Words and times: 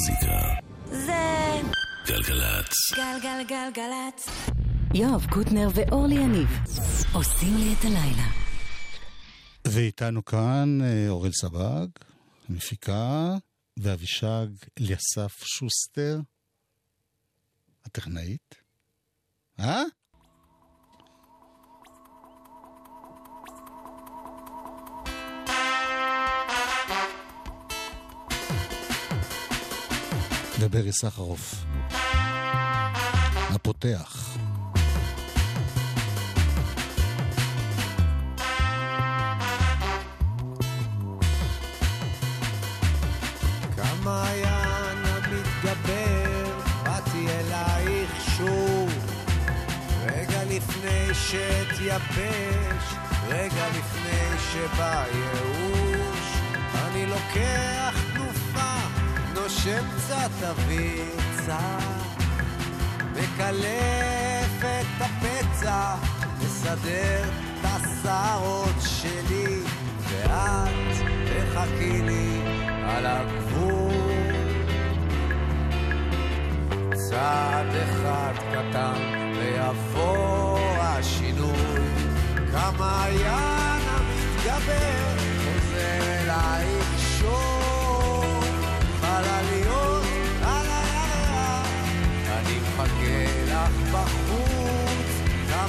המוזיקה. 0.00 0.54
זה 0.86 1.60
גלגלצ. 2.06 2.72
גלגלגלגלצ. 2.94 4.28
יואב 4.94 5.26
קוטנר 5.30 5.68
ואורלי 5.74 6.14
יניב 6.14 6.48
עושים 7.12 7.56
לי 7.56 7.74
את 7.78 7.84
הלילה. 7.84 8.26
ואיתנו 9.66 10.24
כאן 10.24 10.78
אה, 10.82 11.08
אורל 11.08 11.30
סבג, 11.32 11.86
המפיקה, 12.48 13.34
ואבישג 13.76 14.46
אליסף 14.80 15.44
שוסטר, 15.44 16.20
הטכנאית. 17.84 18.54
אה? 19.58 19.82
וברי 30.60 30.92
סחרוף, 30.92 31.54
הפותח. 33.50 34.36
כמעיין 43.76 44.98
המתגבר, 45.04 46.60
באתי 46.84 47.26
אלייך 47.28 48.10
שוב. 48.36 48.90
רגע 50.06 50.44
לפני 50.44 51.14
שאתייבש, 51.14 52.84
רגע 53.28 53.68
לפני 53.68 54.38
שבא 54.52 55.04
ייאוש. 55.12 56.40
אני 56.74 57.06
לוקח 57.06 57.89
נושם 59.64 59.84
קצת 59.96 60.48
אוויר 60.48 61.04
צר. 61.46 61.78
מקלף 63.12 64.64
את 64.64 65.00
הפצע, 65.00 65.94
מסדר 66.38 67.24
את 67.24 67.64
השערות 67.64 68.74
שלי, 68.80 69.62
ואת 70.08 70.96
תחכי 71.24 72.02
לי 72.02 72.40
על 72.84 73.06
הגבול. 73.06 73.92
צעד 76.94 77.66
אחד 77.84 78.32
קטן 78.52 79.02
ויבוא 79.38 80.58
השינוי, 80.78 81.80
כמעיין 82.52 83.80
המתגבר 83.88 84.70
חוזר 84.70 85.09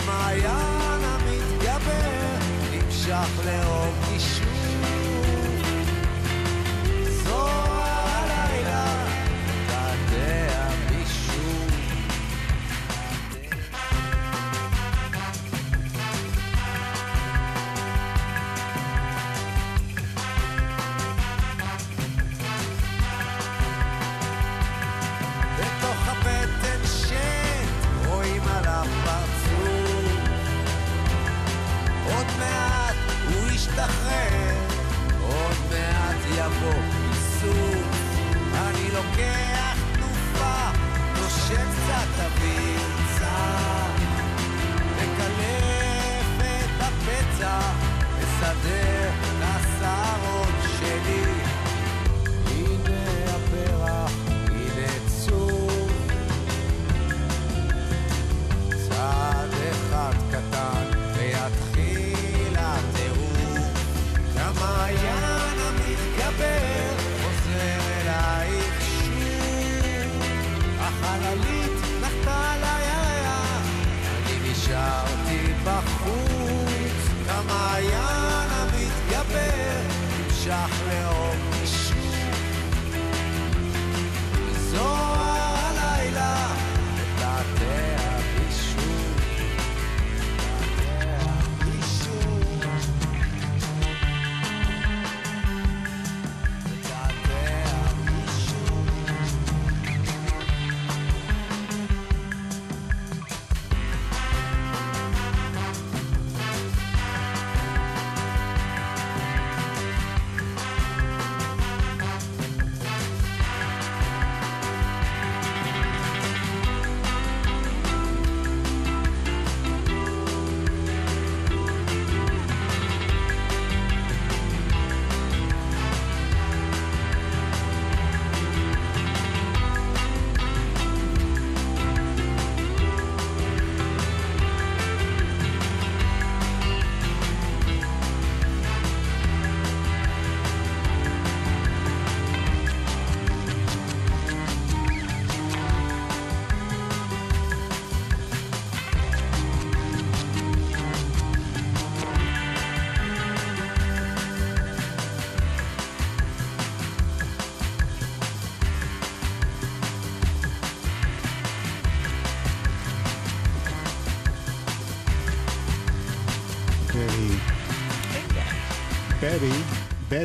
בחוץ, 0.01 0.05
כמעיין 0.05 1.01
המתגבר 1.03 2.37
נמשך 2.71 3.39
לאור 3.45 4.10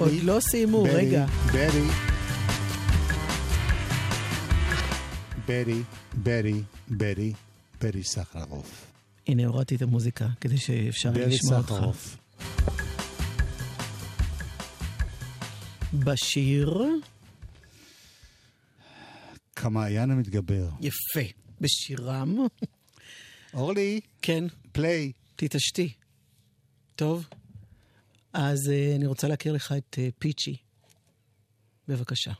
ברי. 0.00 0.14
עוד 0.14 0.22
לא 0.22 0.40
סיימו, 0.40 0.82
ברי, 0.82 0.94
רגע. 0.94 1.26
ברי. 1.52 1.86
ברי, 5.46 5.82
ברי, 6.14 6.62
ברי, 6.88 7.32
ברי 7.82 8.04
סחרוף. 8.04 8.86
הנה, 9.26 9.46
הורדתי 9.46 9.74
את 9.76 9.82
המוזיקה, 9.82 10.26
כדי 10.40 10.58
שאפשר 10.58 11.10
לשמוע 11.14 11.58
אותך. 11.58 11.68
סחרוף. 11.72 12.16
בשיר, 15.94 16.78
כמעיין 19.56 20.10
המתגבר. 20.10 20.68
יפה. 20.80 21.30
בשירם, 21.60 22.36
אורלי, 23.54 24.00
כן, 24.22 24.44
פליי. 24.72 25.12
תתעשתי. 25.36 25.92
טוב? 26.96 27.26
אז 28.38 28.68
uh, 28.68 28.96
אני 28.96 29.06
רוצה 29.06 29.28
להכיר 29.28 29.52
לך 29.52 29.74
את 29.78 29.98
uh, 29.98 30.12
פיצ'י. 30.18 30.56
בבקשה. 31.88 32.32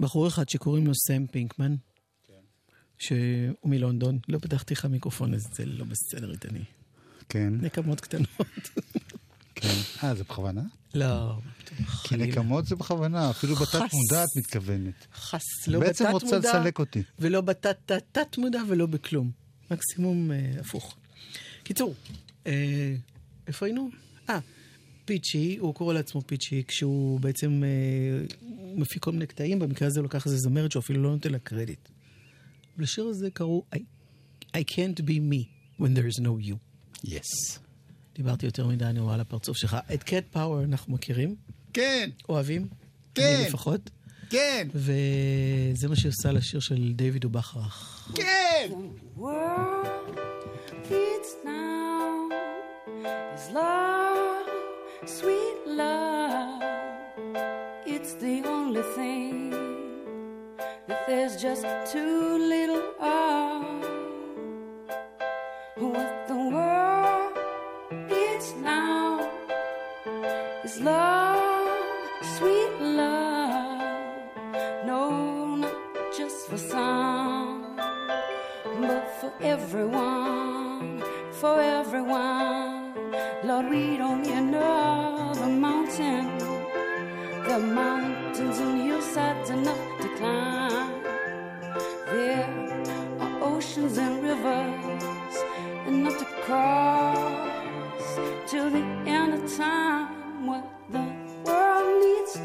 בחור 0.00 0.28
אחד 0.28 0.48
שקוראים 0.48 0.86
לו 0.86 0.94
סם 0.94 1.26
פינקמן, 1.26 1.74
שהוא 2.98 3.54
מלונדון. 3.64 4.18
לא 4.28 4.38
פתחתי 4.38 4.74
לך 4.74 4.84
מיקרופון, 4.84 5.34
אז 5.34 5.48
זה 5.52 5.66
לא 5.66 5.84
בסדר 5.84 6.32
איתני. 6.32 6.64
כן, 7.28 7.52
נקמות 7.60 8.00
קטנות. 8.00 8.28
כן. 9.54 9.68
אה, 10.02 10.14
זה 10.14 10.24
בכוונה? 10.24 10.62
לא, 10.94 11.38
כי. 12.04 12.16
נקמות 12.16 12.66
זה 12.66 12.76
בכוונה, 12.76 13.30
אפילו. 13.30 13.56
בתת 13.56 13.74
מודע 13.92 14.24
את 14.24 14.28
מתכוונת. 14.36 15.06
חס, 15.14 15.68
לא 15.68 15.80
בעצם 15.80 16.04
בתת 16.04 16.12
רוצה 16.12 16.36
מודע, 16.36 16.38
לסלק 16.38 16.78
אותי. 16.78 17.02
ולא 17.18 17.40
בתת 17.40 18.38
מודע 18.38 18.62
ולא 18.68 18.86
בכלום. 18.86 19.30
מקסימום 19.70 20.32
אה, 20.32 20.52
הפוך. 20.60 20.96
קיצור, 21.62 21.94
אה, 22.46 22.94
איפה 23.46 23.66
היינו? 23.66 23.90
אה, 24.30 24.38
פיצ'י, 25.04 25.56
הוא 25.60 25.74
קורא 25.74 25.94
לעצמו 25.94 26.22
פיצ'י, 26.26 26.62
כשהוא 26.68 27.20
בעצם 27.20 27.62
אה, 27.64 28.36
הוא 28.70 28.80
מפיק 28.80 29.02
כל 29.02 29.12
מיני 29.12 29.26
קטעים, 29.26 29.58
במקרה 29.58 29.88
הזה 29.88 30.00
הוא 30.00 30.04
לקח 30.06 30.26
איזה 30.26 30.36
זמרת 30.36 30.72
שהוא 30.72 30.80
אפילו 30.80 31.02
לא 31.02 31.10
נותן 31.10 31.32
לה 31.32 31.38
קרדיט. 31.38 31.88
לשיר 32.78 33.04
הזה 33.04 33.30
קראו 33.30 33.64
I, 33.74 33.78
I 34.52 34.60
can't 34.70 35.00
be 35.00 35.14
me 35.32 35.44
when 35.80 35.88
there 35.96 36.16
is 36.16 36.20
no 36.20 36.48
you. 36.48 36.54
יס. 37.04 37.58
דיברתי 38.14 38.46
יותר 38.46 38.66
מדי, 38.66 38.84
אני 38.84 39.00
רואה 39.00 39.14
על 39.14 39.20
הפרצוף 39.20 39.56
שלך. 39.56 39.76
את 39.94 40.02
קט 40.02 40.24
פאוור 40.30 40.62
אנחנו 40.64 40.92
מכירים? 40.94 41.36
כן, 41.72 42.10
אוהבים? 42.28 42.68
כן. 43.14 43.36
אני 43.38 43.48
לפחות. 43.48 43.90
כן, 44.30 44.68
וזה 44.74 45.88
מה 45.88 45.96
שהיא 45.96 46.08
עושה 46.08 46.32
לשיר 46.32 46.60
של 46.60 46.92
דיוויד 46.96 47.24
ובכרך. 47.24 48.08
כן! 48.14 48.70
now 51.44 52.28
is 53.34 53.50
love, 53.50 54.48
sweet 55.06 55.58
love. 55.66 56.59
There's 61.10 61.34
just 61.42 61.66
too 61.92 62.38
little 62.38 62.84
of. 63.00 63.64
What 65.76 66.28
the 66.28 66.40
world 66.54 67.32
needs 68.08 68.54
now 68.54 69.28
is 70.62 70.80
love, 70.80 71.68
sweet 72.36 72.74
love. 72.80 73.82
No, 74.86 75.56
not 75.56 76.16
just 76.16 76.46
for 76.48 76.58
some 76.58 77.76
but 78.80 79.06
for 79.20 79.32
everyone, 79.40 81.02
for 81.32 81.60
everyone. 81.60 82.94
Lord, 83.42 83.68
we 83.68 83.96
don't 83.96 84.22
need 84.22 84.38
another 84.46 85.48
mountain. 85.48 86.38
The 87.48 87.58
mountains 87.58 88.58
and 88.60 88.82
hillsides 88.82 89.50
enough 89.50 89.84
to 90.02 90.08
climb. 90.16 90.89
To 96.50 96.56
cross 96.56 98.18
till 98.50 98.70
the 98.70 98.84
end 99.06 99.34
of 99.34 99.56
time. 99.56 100.46
What 100.46 100.64
the 100.90 101.04
world 101.44 102.02
needs 102.02 102.36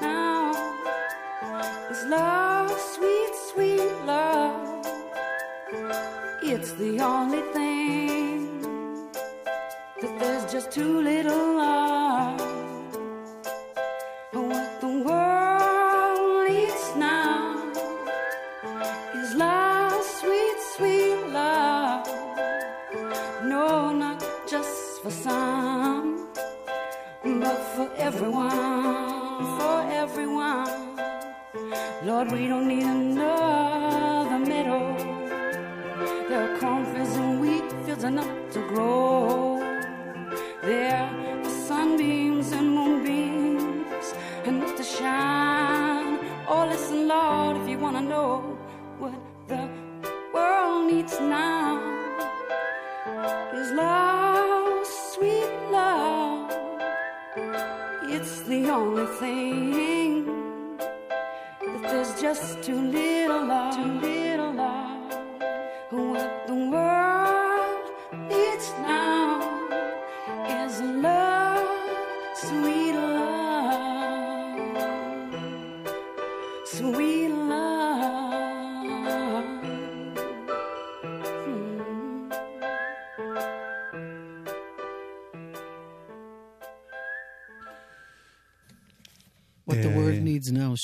now 0.00 0.52
is 1.90 2.04
love, 2.06 2.70
sweet, 2.94 3.32
sweet 3.50 3.92
love. 4.06 4.86
It's 6.42 6.72
the 6.72 7.00
only 7.00 7.42
thing 7.52 8.62
that 10.00 10.14
there's 10.20 10.52
just 10.52 10.70
too 10.70 11.00
little 11.00 11.58
of. 11.58 11.81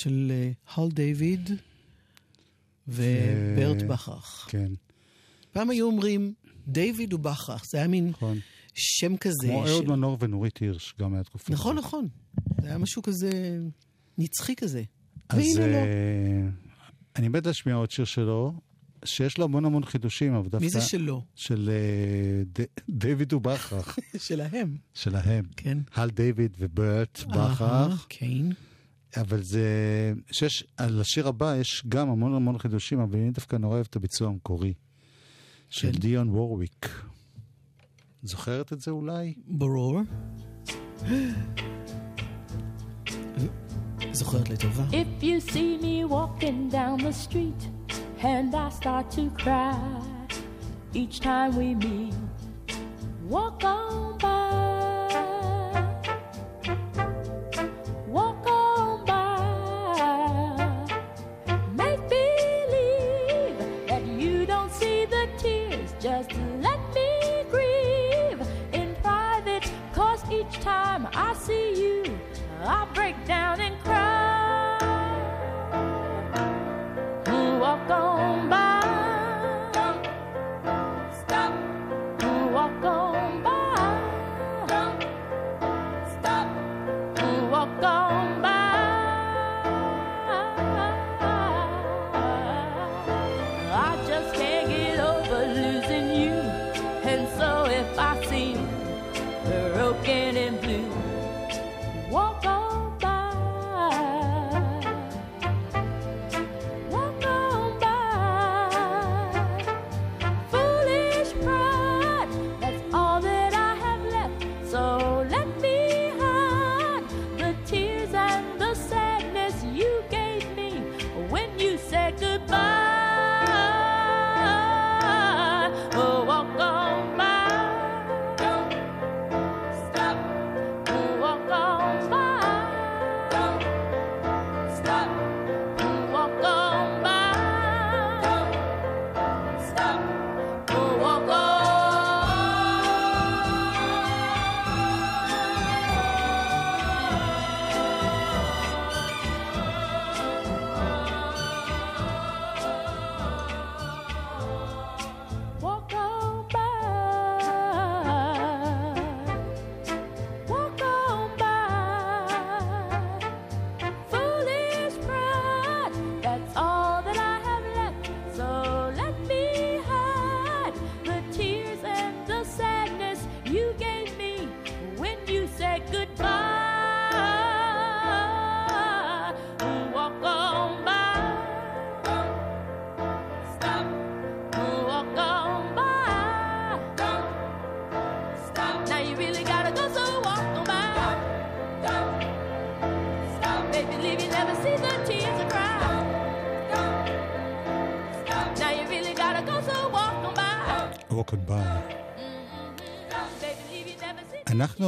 של 0.02 0.32
אה, 0.34 0.50
הל 0.76 0.88
דיוויד 0.90 1.50
וברט 2.88 3.82
בכרך. 3.82 4.46
כן, 4.50 4.72
פעם 5.52 5.70
היו 5.70 5.86
אומרים 5.86 6.34
דיוויד 6.66 7.12
ובכרך, 7.12 7.64
זה 7.72 7.78
היה 7.78 7.88
מין 7.88 8.08
נכון. 8.08 8.38
שם 8.74 9.16
כזה. 9.16 9.34
כמו 9.48 9.66
של- 9.66 9.72
אהוד 9.72 9.86
מנור 9.88 10.16
ונורית 10.20 10.58
הירש, 10.58 10.94
גם 11.00 11.14
היה 11.14 11.24
תקופה. 11.24 11.52
נכון, 11.52 11.76
כזאת. 11.76 11.84
נכון. 11.86 12.08
זה 12.62 12.68
היה 12.68 12.78
משהו 12.78 13.02
כזה 13.02 13.58
נצחי 14.18 14.56
כזה. 14.56 14.82
אז 15.28 15.38
והנה 15.38 15.66
לא. 15.66 15.76
אה, 15.76 16.48
אני 17.16 17.28
מת 17.28 17.46
להשמיע 17.46 17.74
עוד 17.74 17.90
שיר 17.90 18.04
שלו, 18.04 18.52
שיש 19.04 19.38
לו 19.38 19.44
המון 19.44 19.64
המון 19.64 19.84
חידושים, 19.84 20.34
אבל 20.34 20.48
דווקא... 20.48 20.64
מי 20.64 20.70
זה 20.70 20.80
שלו? 20.80 21.24
של 21.34 21.70
אה, 21.72 22.42
ד- 22.62 22.66
דיוויד 22.90 23.32
ובכרך, 23.32 23.98
שלהם. 24.28 24.76
שלהם. 24.94 25.44
כן. 25.56 25.78
הל 25.94 26.10
דיוויד 26.10 26.56
וברט 26.58 27.22
בכרך. 27.28 28.06
כן. 28.08 28.46
אבל 29.16 29.42
זה... 29.42 30.12
שיש, 30.30 30.64
על 30.76 31.00
השיר 31.00 31.28
הבא 31.28 31.56
יש 31.56 31.84
גם 31.88 32.10
המון 32.10 32.34
המון 32.34 32.58
חידושים, 32.58 33.00
אבל 33.00 33.18
אני 33.18 33.30
דווקא 33.30 33.56
נורא 33.56 33.74
אוהב 33.74 33.86
את 33.90 33.96
הביצוע 33.96 34.28
המקורי. 34.28 34.74
של 35.70 35.92
כן. 35.92 35.98
דיון 35.98 36.28
וורוויק. 36.28 36.88
זוכרת 38.22 38.72
את 38.72 38.80
זה 38.80 38.90
אולי? 38.90 39.34
ברור. 39.46 40.00
זוכרת 44.12 44.50
לטובה. 44.50 44.84
If 44.90 45.22
you 45.22 45.40
see 45.52 45.78
me 45.82 46.04
walking 46.04 46.68
down 46.70 46.98
the 46.98 47.12
street 47.12 47.62
and 48.22 48.54
I 48.54 48.68
start 48.80 49.10
to 49.16 49.30
cry 49.42 49.76
each 50.94 51.20
time 51.20 51.50
we 51.56 51.74
meet, 51.74 52.14
walk 53.28 53.62
on 53.64 54.07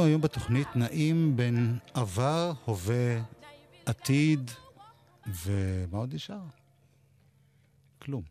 אנחנו 0.01 0.11
היום 0.11 0.21
בתוכנית 0.21 0.67
נעים 0.75 1.35
בין 1.37 1.77
עבר, 1.93 2.53
הווה, 2.65 3.23
עתיד, 3.85 4.51
ומה 5.27 5.97
עוד 5.97 6.13
נשאר? 6.13 6.41
כלום. 8.01 8.23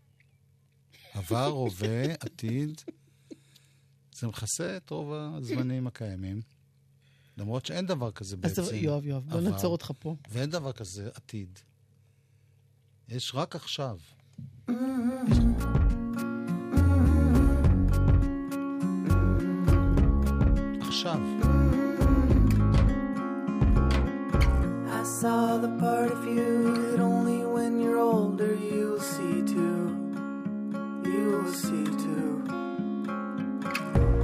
עבר, 1.13 1.47
הווה, 1.47 2.05
עתיד. 2.25 2.81
זה 4.13 4.27
מכסה 4.27 4.77
את 4.77 4.91
רוב 4.91 5.13
הזמנים 5.13 5.87
הקיימים. 5.87 6.41
למרות 7.37 7.67
שאין 7.67 7.87
דבר 7.87 8.11
כזה 8.11 8.37
אז 8.37 8.41
בעצם. 8.41 8.63
יואב, 8.75 9.07
יואב, 9.07 9.23
בוא 9.29 9.41
נעצור 9.41 9.73
אותך 9.73 9.91
פה. 9.99 10.17
ואין 10.29 10.51
דבר 10.51 10.73
כזה 10.73 11.09
עתיד. 11.15 11.59
יש 13.09 13.33
רק 13.35 13.57
עכשיו. 13.57 13.99
עכשיו. 20.81 21.40
Saw 25.21 25.59
the 25.59 25.69
part 25.79 26.11
of 26.11 26.25
you 26.25 26.93
that 26.93 26.99
only 26.99 27.45
when 27.45 27.79
you're 27.79 27.99
older 27.99 28.55
you'll 28.55 28.99
see 28.99 29.43
too. 29.43 29.95
You'll 31.05 31.53
see 31.53 31.85
too. 31.85 32.43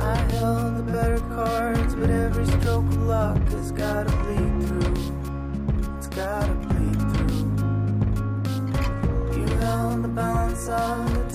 I 0.00 0.16
held 0.32 0.78
the 0.78 0.90
better 0.90 1.18
cards, 1.36 1.94
but 1.96 2.08
every 2.08 2.46
stroke 2.46 2.86
of 2.86 3.02
luck 3.02 3.36
has 3.48 3.72
gotta 3.72 4.10
bleed 4.22 4.68
through. 4.68 4.94
It's 5.98 6.06
gotta 6.06 6.54
bleed 6.64 6.98
through. 7.12 7.44
You 9.36 9.46
held 9.58 10.02
the 10.02 10.08
balance 10.08 10.66
of 10.70 11.25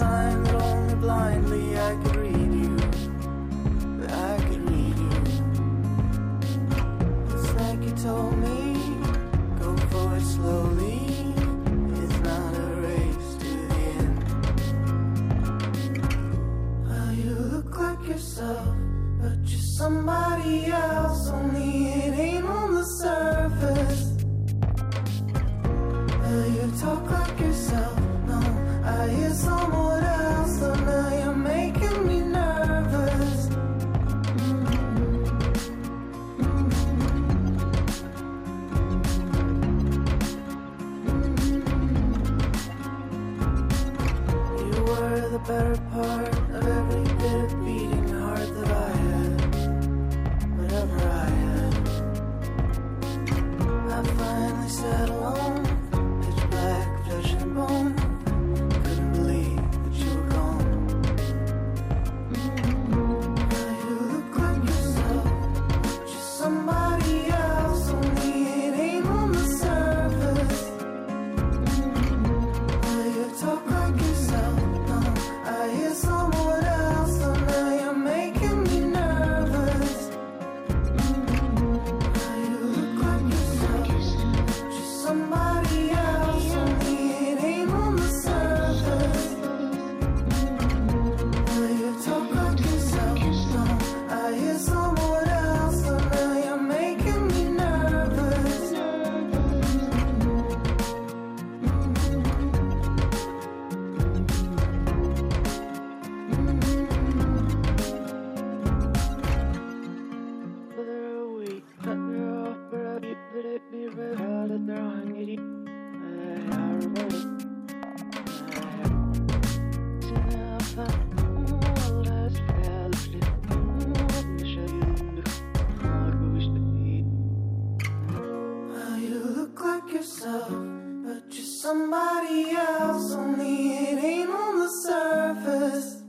but 130.39 131.23
you're 131.29 131.45
somebody 131.45 132.51
else. 132.51 133.13
Only 133.13 133.73
it 133.73 134.03
ain't 134.03 134.29
on 134.29 134.59
the 134.59 134.69
surface. 134.69 136.03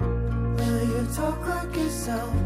Well, 0.00 0.84
you 0.84 1.06
talk 1.14 1.46
like 1.46 1.76
yourself. 1.76 2.41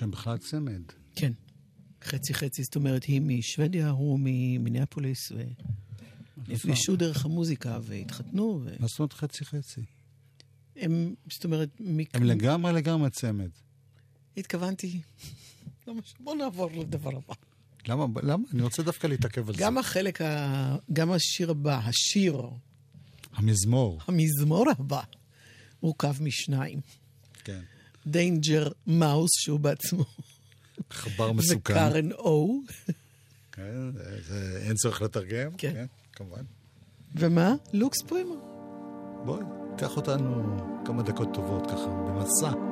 שם 0.00 0.10
בכלל 0.10 0.38
צמד. 0.38 0.82
כן. 1.14 1.32
חצי 2.04 2.34
חצי, 2.34 2.62
זאת 2.62 2.76
אומרת, 2.76 3.04
היא 3.04 3.20
משוודיה, 3.20 3.90
הוא 3.90 4.18
ממיניאפוליס, 4.22 5.32
ונפגשו 6.46 6.96
דרך 6.96 7.24
המוזיקה 7.24 7.78
והתחתנו, 7.82 8.64
מה 8.78 8.86
זאת 8.86 8.98
אומרת 8.98 9.12
חצי 9.12 9.44
חצי? 9.44 9.80
והם, 10.76 11.14
זאת 11.30 11.44
אומרת, 11.44 11.68
מק... 11.80 12.14
הם 12.14 12.22
לגמרי 12.22 12.72
לגמרי 12.72 13.10
צמד. 13.10 13.48
התכוונתי, 14.36 15.00
בוא 16.20 16.34
נעבור 16.34 16.70
לדבר 16.80 17.16
הבא. 17.16 17.34
למה? 17.88 18.20
למה? 18.22 18.44
אני 18.54 18.62
רוצה 18.62 18.82
דווקא 18.82 19.06
להתעכב 19.06 19.48
על 19.48 19.54
גם 19.58 19.74
זה. 19.74 19.80
החלק, 19.80 20.20
ה... 20.20 20.76
גם 20.92 21.12
השיר 21.12 21.50
הבא, 21.50 21.78
השיר, 21.78 22.42
המזמור. 23.32 24.00
המזמור 24.06 24.66
הבא, 24.70 25.00
מורכב 25.82 26.22
משניים. 26.22 26.80
כן. 27.44 27.60
Danger 28.06 28.68
Mouse, 28.86 29.30
שהוא 29.38 29.60
בעצמו, 29.60 30.04
עכבר 30.90 31.32
מסוכן. 31.36 31.72
ו 31.72 31.79
Karen 31.79 32.12
O, 32.12 32.60
כן, 33.52 33.90
אין 34.66 34.74
צורך 34.74 35.02
לתרגם. 35.02 35.50
כן. 35.58 35.72
כן, 35.72 35.86
כמובן. 36.12 36.42
ומה? 37.14 37.54
Lux 37.72 38.02
Prima. 38.02 38.34
בואי, 39.24 39.44
קח 39.78 39.96
אותנו 39.96 40.56
כמה 40.86 41.02
דקות 41.02 41.28
טובות 41.34 41.66
ככה, 41.66 41.86
במסע. 41.86 42.69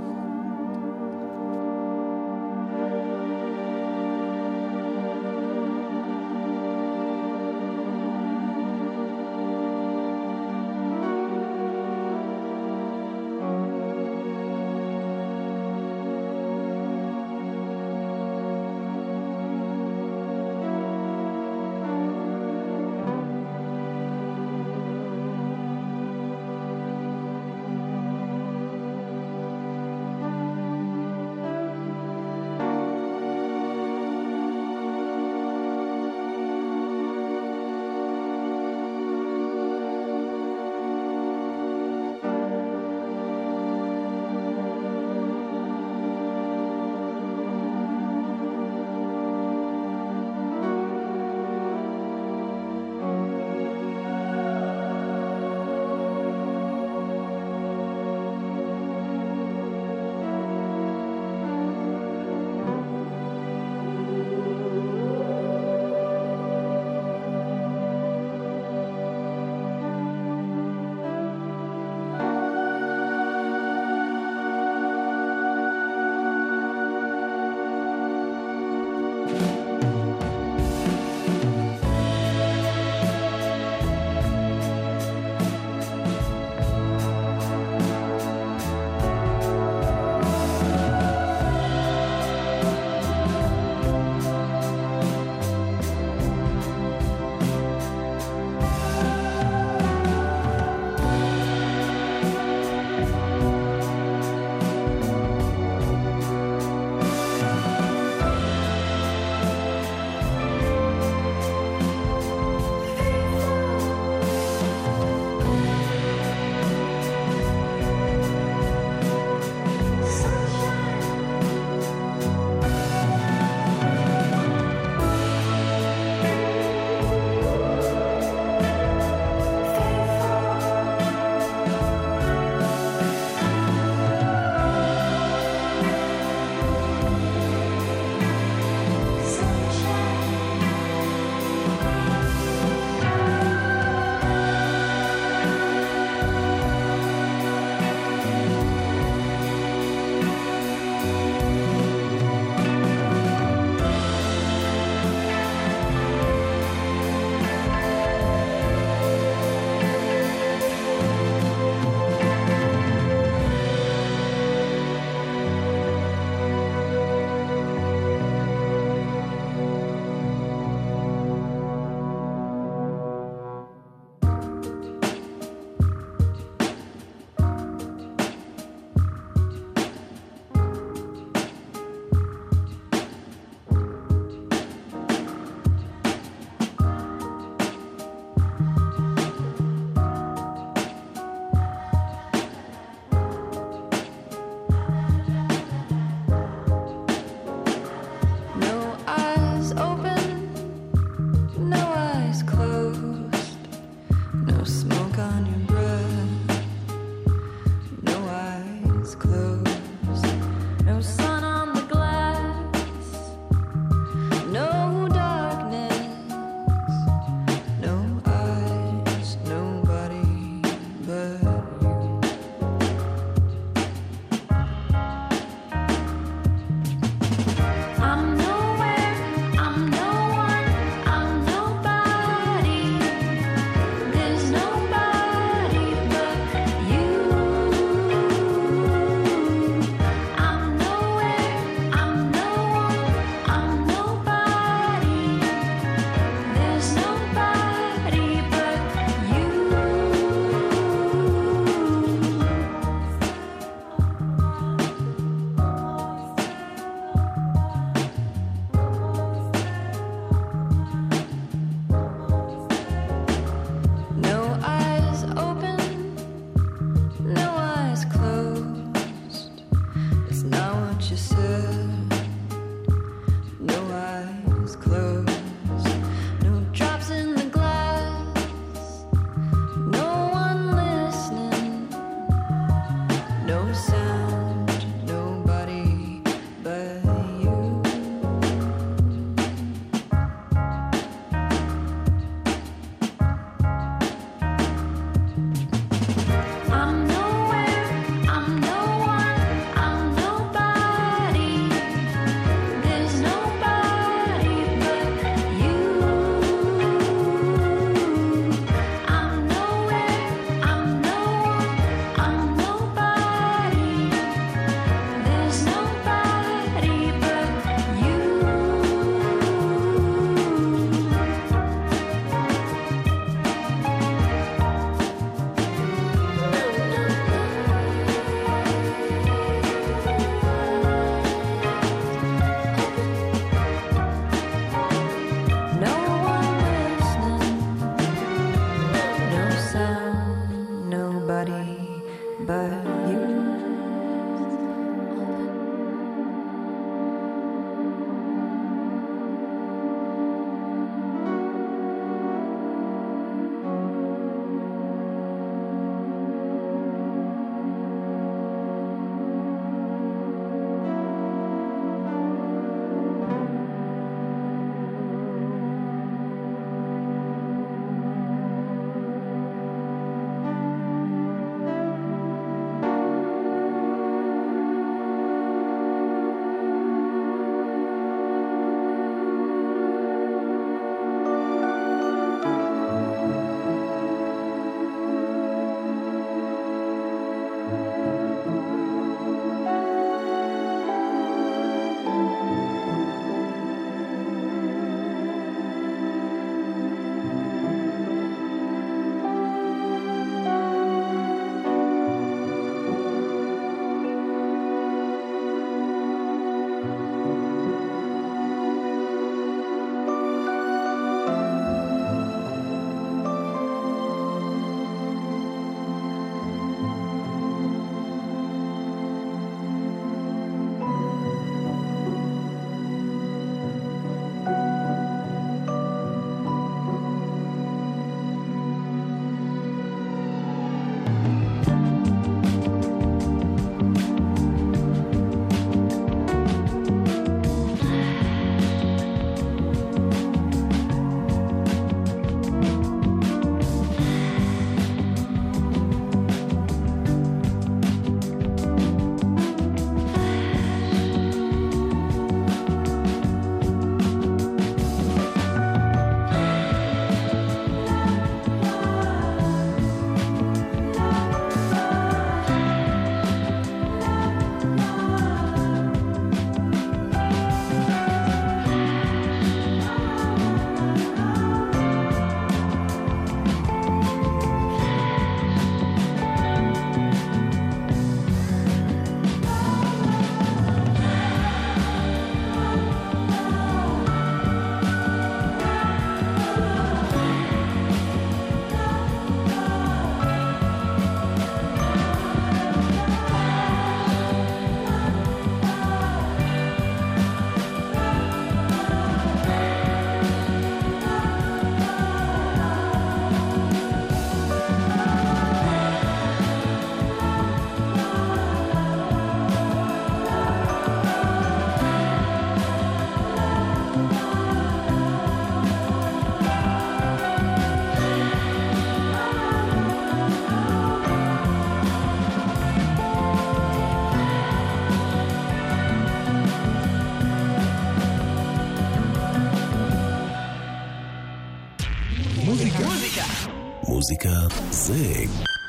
זה 534.98 535.14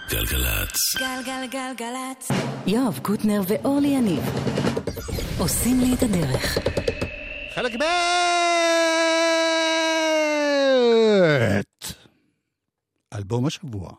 גלגלצ. 0.09 0.95
גלגלגלגלצ. 0.99 2.31
יואב 2.67 2.99
קוטנר 3.01 3.41
ואורלי 3.47 3.87
יניב 3.87 4.23
עושים 5.37 5.79
לי 5.79 5.93
את 5.93 6.03
הדרך. 6.03 6.57
חלק 7.55 7.71
ב' 7.79 7.83
אלבום 13.13 13.45
השבוע. 13.45 13.89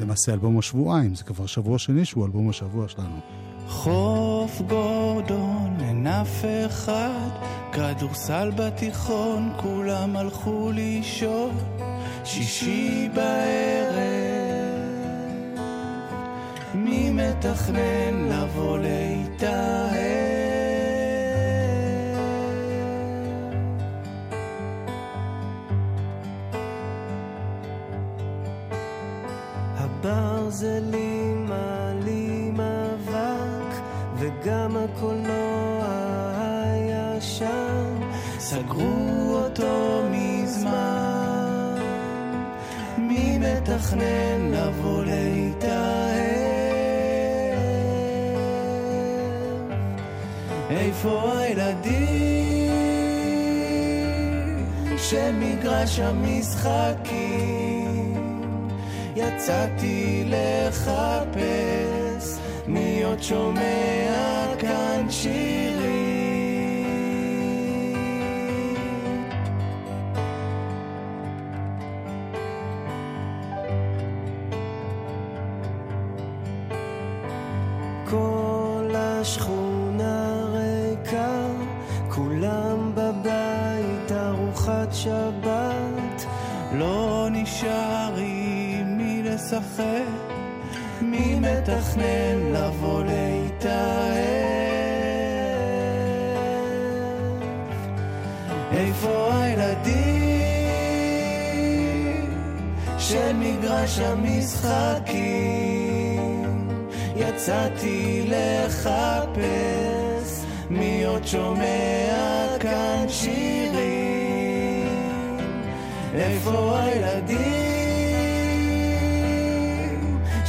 למעשה 0.00 0.32
אלבום 0.32 0.58
השבועיים, 0.58 1.14
זה 1.14 1.24
כבר 1.24 1.46
שבוע 1.46 1.78
שני 1.78 2.04
שהוא 2.04 2.26
אלבום 2.26 2.50
השבוע 2.50 2.88
שלנו. 2.88 3.20
חוף 3.68 4.60
גורדון, 4.60 5.76
אין 5.80 6.06
אף 6.06 6.44
אחד, 6.66 7.28
כדורסל 7.72 8.50
בתיכון, 8.56 9.52
כולם 9.56 10.16
הלכו 10.16 10.70
לישון, 10.74 11.50
שישי 12.24 13.08
בערב. 13.14 13.94
מי 16.74 17.10
מתכנן 17.10 18.28
לבוא 18.28 18.78
להתאהב? 18.78 20.34
הברזלים 29.76 31.46
מעלים 31.46 32.60
אבק, 32.60 33.76
וגם 34.16 34.76
הקולנוע 34.76 35.84
הישן, 36.46 38.00
סגרו 38.38 39.34
אותו 39.34 40.03
מתכנן 43.74 44.50
לבוא 44.52 45.04
להתאהב? 45.04 46.14
איפה 50.70 51.38
הילדים 51.38 52.70
של 54.98 55.32
מגרש 55.32 55.98
המשחקים? 55.98 57.34
יצאתי 59.16 60.24
לחפש 60.26 61.44
מי 62.66 63.02
עוד 63.02 63.22
שומע 63.22 64.54
כאן 64.58 65.06
שירים 65.10 65.83
מתכנן 91.84 92.52
לבוא 92.52 93.02
להתאהב? 93.02 94.24
איפה 98.72 99.34
הילדים 99.34 99.94
של 102.98 103.32
מגרש 103.32 103.98
המשחקים? 103.98 105.24
יצאתי 107.16 108.26
לחפש 108.28 109.44
מי 110.70 111.04
עוד 111.04 111.26
שומע 111.26 112.56
כאן 112.60 113.04
שירים 113.08 114.04
איפה 116.14 116.78
הילדים 116.80 117.63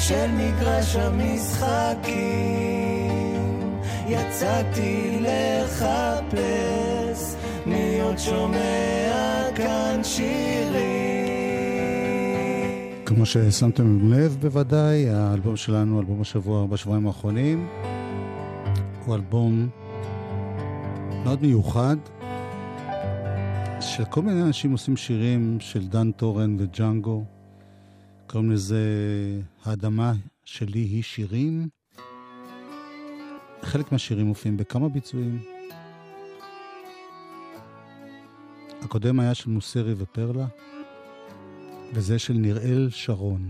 של 0.08 0.32
מגרש 0.32 0.96
המשחקים? 0.96 2.16
יצאתי 4.08 5.20
לחפש 5.22 6.36
מי 7.66 8.02
עוד 8.02 8.18
שומע 8.18 9.48
כאן 9.56 10.00
שירים 10.04 10.76
כמו 13.06 13.26
ששמתם 13.26 14.14
לב 14.14 14.38
בוודאי, 14.42 15.10
האלבום 15.10 15.56
שלנו, 15.56 16.00
אלבום 16.00 16.22
השבוע 16.22 16.66
בשבועיים 16.66 17.08
האחרונים, 17.08 17.68
הוא 19.06 19.16
אלבום 19.16 19.70
מאוד 21.24 21.42
מיוחד, 21.42 21.98
שכל 23.80 24.22
מיני 24.22 24.42
אנשים 24.42 24.72
עושים 24.72 24.98
שירים 24.98 25.58
של 25.60 25.88
דן 25.88 26.12
טורן 26.12 26.56
וג'אנגו, 26.60 27.24
קוראים 28.36 28.52
לזה 28.52 28.80
האדמה 29.66 30.14
שלי 30.46 30.80
היא 30.80 31.04
שירים. 31.04 31.68
חלק 33.62 33.92
מהשירים 33.92 34.26
מופיעים 34.26 34.58
בכמה 34.58 34.90
ביצועים. 34.90 35.44
הקודם 38.82 39.20
היה 39.20 39.34
של 39.34 39.50
מוסרי 39.50 39.94
ופרלה. 39.98 40.46
וזה 41.94 42.20
של 42.20 42.34
נראל 42.34 42.88
שרון, 42.90 43.50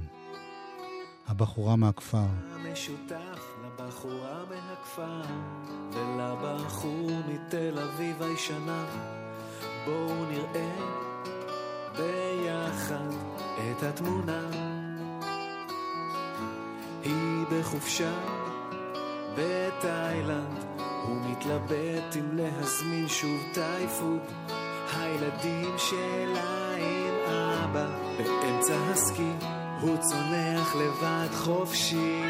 הבחורה 1.28 1.76
מהכפר. 1.76 2.28
המשותף 2.54 3.56
לבחורה 3.65 4.43
מהכפר 4.50 5.21
ולבחור 5.93 7.12
מתל 7.28 7.80
אביב 7.80 8.21
הישנה 8.21 8.86
בואו 9.86 10.26
נראה 10.26 10.76
ביחד 11.98 13.10
את 13.71 13.84
התמונה 13.84 14.75
היא 17.06 17.46
בחופשה 17.52 18.13
בתאילנד 19.34 20.63
הוא 21.08 21.15
מתלבט 21.30 22.15
אם 22.15 22.38
להזמין 22.38 23.08
שוב 23.08 23.41
טייפוד 23.54 24.20
הילדים 24.94 25.76
שלה 25.78 26.76
עם 26.78 27.34
אבא 27.34 27.88
באמצע 28.18 28.76
הסקי 28.91 29.32
הוא 29.82 29.98
צונח 29.98 30.76
לבד 30.76 31.28
חופשי. 31.34 32.22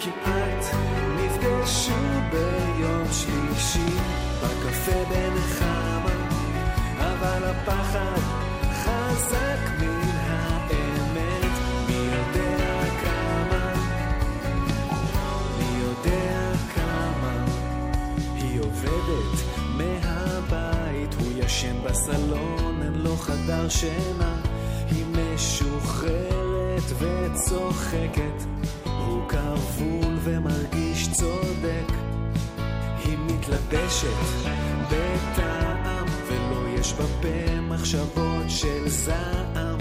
כמעט 0.00 0.64
נפגשו 1.16 1.92
ביום 2.30 3.04
שלישי 3.12 3.96
בקפה 4.42 5.04
בנחמה 5.10 5.82
אבל 6.98 7.44
הפחד 7.44 8.20
חזק 8.72 9.70
מן 9.80 10.11
עובדת 19.12 19.42
מהבית, 19.76 21.14
הוא 21.14 21.32
ישן 21.36 21.76
בסלון, 21.84 22.82
אין 22.82 22.94
לו 22.94 23.16
חדר 23.16 23.68
שינה. 23.68 24.36
היא 24.90 25.04
משוחררת 25.06 26.82
וצוחקת, 26.98 28.44
הוא 28.84 29.28
כבול 29.28 30.18
ומרגיש 30.22 31.08
צודק. 31.12 31.92
היא 33.04 33.18
מתלבשת 33.18 34.08
בטעם, 34.88 36.06
ולא 36.26 36.68
יש 36.68 36.92
בפה 36.92 37.60
מחשבות 37.60 38.44
של 38.48 38.88
זעם. 38.88 39.78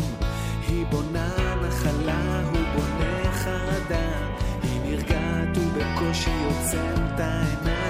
היא 0.68 0.86
בונה 0.86 1.56
נחלה, 1.68 2.42
הוא 2.52 2.62
בונה 2.76 3.32
חרדה. 3.32 4.28
היא 4.64 4.82
נרגעת 4.86 5.58
ובקושי 5.58 6.46
עוצם 6.46 7.06
את 7.16 7.20
העיניים. 7.20 7.81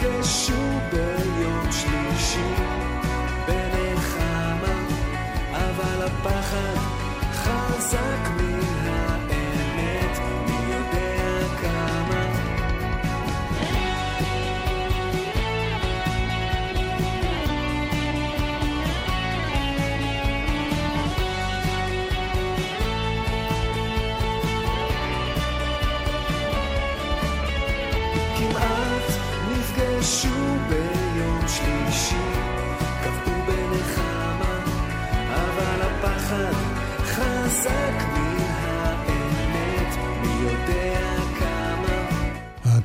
נפגשו 0.00 0.80
ביום 0.92 1.72
שלישי. 1.72 2.54
בנחמה, 3.46 4.74
אבל 5.52 6.06
הפחד 6.06 6.76
חזק 7.32 8.30
מן 8.36 8.87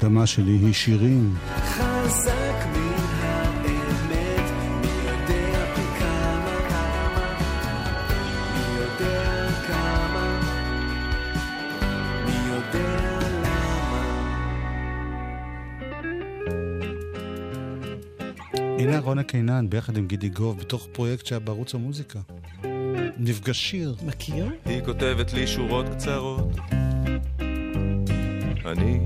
האדמה 0.04 0.28
שלי 0.28 0.52
היא 0.52 0.74
שירים. 0.74 1.36
חזק 1.58 2.66
מן 2.74 2.94
האמת, 3.22 4.52
מי 4.82 4.88
יודע 4.88 5.66
פי 5.76 5.82
כמה, 6.00 6.58
מי 8.54 8.78
יודע 8.78 9.50
כמה, 9.68 10.40
מי 12.26 12.38
יודע 12.50 13.20
למה. 13.44 14.04
הנה 18.80 18.94
אהרונה 18.94 19.24
קינן 19.24 19.70
ביחד 19.70 19.98
עם 19.98 20.08
גידי 20.08 20.30
גוב 20.30 20.60
בתוך 20.60 20.88
פרויקט 20.92 21.26
שהיה 21.26 21.40
בערוץ 21.40 21.76
המוזיקה. 21.76 22.20
נפגש 23.18 23.70
שיר. 23.70 23.96
מכיר? 24.06 24.50
היא 24.66 24.82
כותבת 24.86 25.34
לי 25.34 25.48
שורות 25.48 25.86
קצרות. 25.90 26.50
אני, 28.66 29.00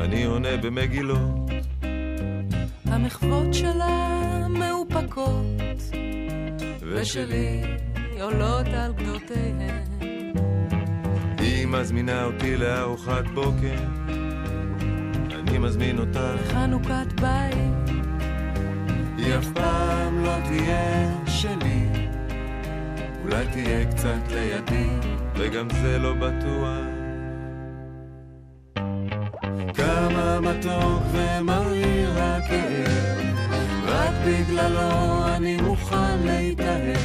אני 0.00 0.24
עונה 0.24 0.56
במגילות. 0.56 1.50
המחוות 2.86 3.54
שלה 3.54 4.46
מאופקות, 4.48 5.82
ושלי 6.82 7.62
עולות 8.20 8.66
על 8.66 8.92
גדותיהן. 8.92 9.84
היא 11.38 11.66
מזמינה 11.66 12.24
אותי 12.24 12.56
לארוחת 12.56 13.26
בוקר. 13.34 13.78
אני 15.34 15.58
מזמין 15.58 15.98
אותה. 15.98 16.34
חנוכת 16.48 17.20
בית, 17.20 17.96
היא 19.16 19.34
אף 19.38 19.46
פעם 19.54 20.24
לא 20.24 20.36
תהיה 20.44 21.10
שלי. 21.26 21.88
אולי 23.24 23.46
תהיה 23.52 23.84
קצת 23.84 24.32
לידי, 24.34 24.88
וגם 25.34 25.68
זה 25.82 25.98
לא 25.98 26.14
בטוח. 26.14 26.97
מתוק 30.40 31.02
ומריר 31.12 32.10
הכאב, 32.18 33.26
רק 33.86 34.14
בגללו 34.26 35.26
אני 35.36 35.56
מוכן 35.56 36.18
להתאהב. 36.24 36.96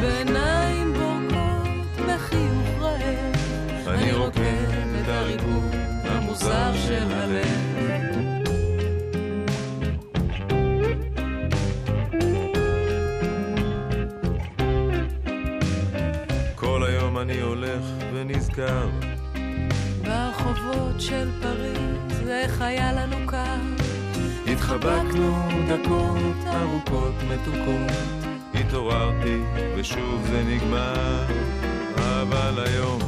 בעיניים 0.00 0.92
בורקות 0.92 2.06
בחיוך 2.06 2.68
רעב. 2.80 3.88
אני 3.88 4.12
רוקד 4.12 4.68
את 5.02 5.08
הריבוד 5.08 5.74
המוזר 6.04 6.72
של 6.86 7.12
הלב. 7.12 7.68
אני 17.22 17.40
הולך 17.40 17.84
ונזכר, 18.14 18.88
ברחובות 20.02 21.00
של 21.00 21.28
פריז, 21.42 22.07
איך 22.30 22.62
היה 22.62 22.92
לנו 22.92 23.16
קר. 23.26 23.56
התחבקנו 24.52 25.48
דקות 25.68 26.46
ארוכות 26.46 27.14
מתוקות, 27.30 27.92
התעוררתי 28.54 29.38
ושוב 29.76 30.26
זה 30.30 30.42
נגמר, 30.46 31.24
אבל 31.96 32.64
היום, 32.66 33.00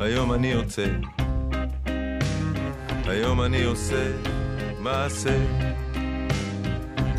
היום 0.00 0.32
אני 0.32 0.46
יוצא, 0.46 0.86
היום 3.04 3.42
אני 3.42 3.62
עושה 3.62 4.12
מעשה. 4.78 5.38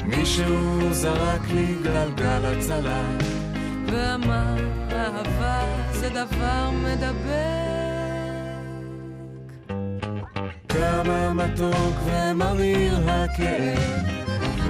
מישהו 0.06 0.80
זרק 0.92 1.42
לי 1.54 1.76
גלגל 1.84 2.46
הצלה, 2.46 3.04
ואמר, 3.88 4.56
אהבה 4.92 5.66
זה 5.92 6.10
דבר 6.10 6.70
מדבק. 6.72 7.73
כמה 10.74 11.34
מתוק 11.34 11.96
ומריר 12.06 13.00
הכאב, 13.10 14.04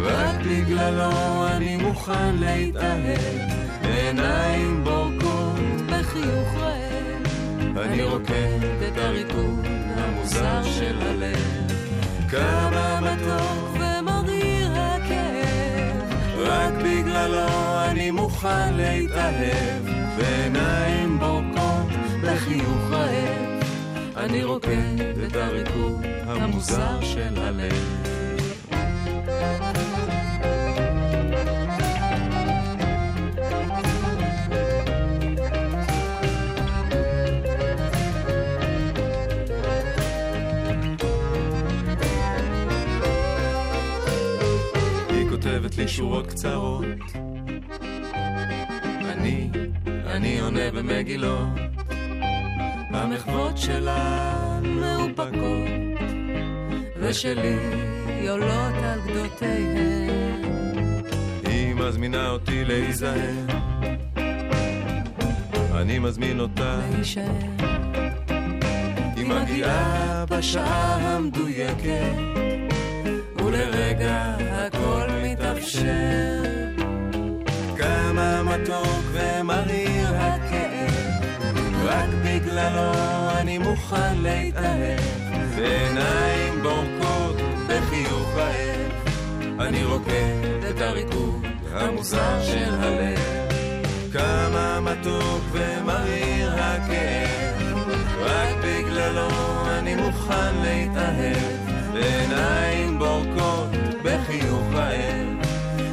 רק 0.01 0.35
בגללו 0.45 1.47
אני 1.47 1.77
מוכן 1.77 2.35
להתאהב, 2.35 3.39
עיניים 3.83 4.83
בורקות, 4.83 5.59
בחיוך 5.87 6.55
רעב, 6.57 7.77
אני 7.77 8.03
רוקד 8.03 8.59
את 8.87 8.97
הריקוד 8.97 9.65
המוזר 9.95 10.63
של 10.63 11.01
הלב. 11.01 11.71
כמה 12.31 12.99
מתוק 13.01 13.73
ומריר 13.73 14.71
הכאב, 14.71 16.13
רק 16.37 16.73
בגללו 16.73 17.47
אני 17.91 18.11
מוכן 18.11 18.73
להתאהב, 18.73 19.83
בעיניים 20.17 21.19
בורקות, 21.19 21.87
בחיוך 22.23 22.91
רעב, 22.91 23.52
אני 24.23 24.43
רוקד 24.43 25.01
את 25.27 25.35
הריקוד 25.35 26.05
המוזר 26.25 27.01
של 27.01 27.37
הלב. 27.37 28.03
שורות 45.87 46.27
קצרות. 46.27 46.85
אני, 48.85 49.49
אני 50.05 50.39
עונה 50.39 50.71
במגילות. 50.71 51.82
המחוות 52.93 53.57
שלה 53.57 54.33
מאופקות, 54.63 55.99
ושלי 56.99 57.57
עולות 58.29 58.73
על 58.83 58.99
גדותיהן. 59.07 60.41
היא 61.45 61.75
מזמינה 61.75 62.29
אותי 62.29 62.65
להיזהר. 62.65 63.45
אני 65.75 65.99
מזמין 65.99 66.39
אותה, 66.39 66.79
להישאר 66.91 67.23
היא 69.15 69.25
מגיעה 69.25 70.25
בשעה 70.29 70.95
המדויקת, 70.95 72.15
ולרגע 73.35 74.35
הכל 74.39 75.07
מתאפשר. 75.23 76.43
כמה 77.77 78.43
מתוק 78.43 79.03
ומריר 79.11 79.92
הכאב, 79.92 79.92
רק 81.85 82.09
בגללו 82.25 82.91
אני 83.39 83.57
מוכן 83.57 84.17
להתאהב. 84.21 84.99
בעיניים 85.55 86.63
בורקות, 86.63 87.35
בחיוך 87.67 88.29
רעב, 88.35 88.91
אני 89.59 89.83
רוקד 89.83 90.63
את 90.69 90.81
הריקוד 90.81 91.45
המוזר 91.71 92.43
של 92.43 92.73
הלב. 92.79 93.19
כמה 94.13 94.79
מתוק 94.81 95.43
ומריר 95.51 96.53
הכאב, 96.55 97.63
רק 98.19 98.55
בגללו 98.63 99.29
אני 99.69 99.95
מוכן 99.95 100.55
להתאהב. 100.61 101.53
בעיניים 101.93 102.99
בורקות, 102.99 103.69
בחיוך 104.03 104.63
רעב, 104.73 105.47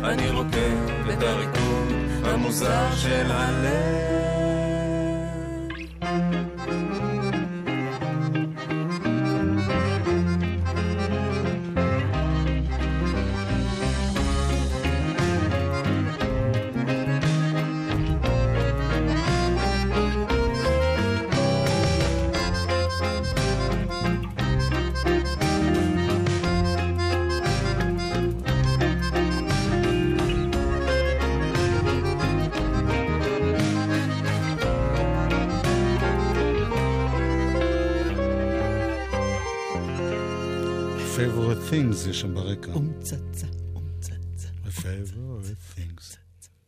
אני 0.04 0.30
רוקד 0.30 1.10
את 1.12 1.22
הריקוד 1.22 1.92
המוזר 2.24 2.96
של 2.96 3.26
הלב. 3.30 3.99
Things 41.70 42.08
יש 42.08 42.20
שם 42.20 42.34
ברקע. 42.34 42.72
אומצצה, 42.72 43.46
אומצצה. 43.74 44.48
My 44.64 44.80
favorite 44.80 45.78
things. 45.78 46.16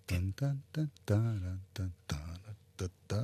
טן 0.06 0.30
טן 0.30 0.54
טן 0.72 0.84
טן 1.04 1.38
טן 1.72 1.88
טן 2.06 2.22
טן 2.76 2.86
טן. 3.06 3.16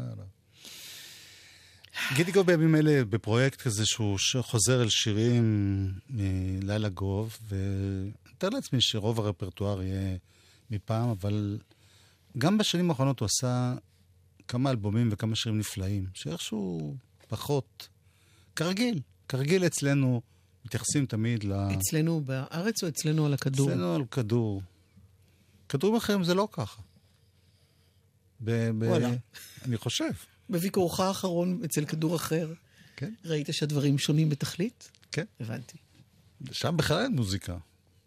גידי 2.17 2.33
גוב 2.33 2.47
בימים 2.47 2.77
אלה 2.77 3.05
בפרויקט 3.05 3.61
כזה 3.61 3.87
שהוא 3.87 4.19
חוזר 4.43 4.83
אל 4.83 4.89
שירים 4.89 5.93
מלילה 6.11 6.89
גוב, 6.89 7.39
ומתאר 7.49 8.49
לעצמי 8.49 8.81
שרוב 8.81 9.21
הרפרטואר 9.21 9.83
יהיה 9.83 10.17
מפעם, 10.71 11.09
אבל 11.09 11.59
גם 12.39 12.59
בשנים 12.59 12.91
האחרונות 12.91 13.21
הוא 13.21 13.27
עשה 13.27 13.75
כמה 14.49 14.71
אלבומים 14.71 15.09
וכמה 15.13 15.37
שירים 15.37 15.59
נפלאים, 15.59 16.07
שאיכשהו 16.15 16.97
פחות, 17.29 17.89
כרגיל, 18.57 19.01
כרגיל 19.29 19.67
אצלנו, 19.67 20.23
מתייחסים 20.69 21.07
תמיד 21.07 21.45
ל... 21.45 21.53
אצלנו 21.53 22.21
בארץ 22.21 22.83
או 22.83 22.89
אצלנו 22.89 23.27
על 23.27 23.35
הכדור? 23.35 23.69
אצלנו 23.71 23.95
על 23.95 24.05
כדור. 24.11 24.63
כדורים 25.69 25.97
אחרים 25.97 26.25
זה 26.25 26.35
לא 26.35 26.49
ככה. 26.53 26.83
ב- 28.41 28.71
ב- 28.71 28.83
וואלה. 28.83 29.11
אני 29.65 29.77
חושב, 29.77 30.11
בביקורך 30.51 31.01
האחרון 31.01 31.61
אצל 31.65 31.85
כדור 31.85 32.17
אחר, 32.17 32.53
כן, 32.97 33.15
ראית 33.25 33.47
שהדברים 33.51 33.99
שונים 33.99 34.29
בתכלית? 34.29 34.91
כן. 35.13 35.25
הבנתי. 35.41 35.77
שם 36.53 36.77
בכלל 36.77 37.03
אין 37.03 37.13
מוזיקה. 37.13 37.57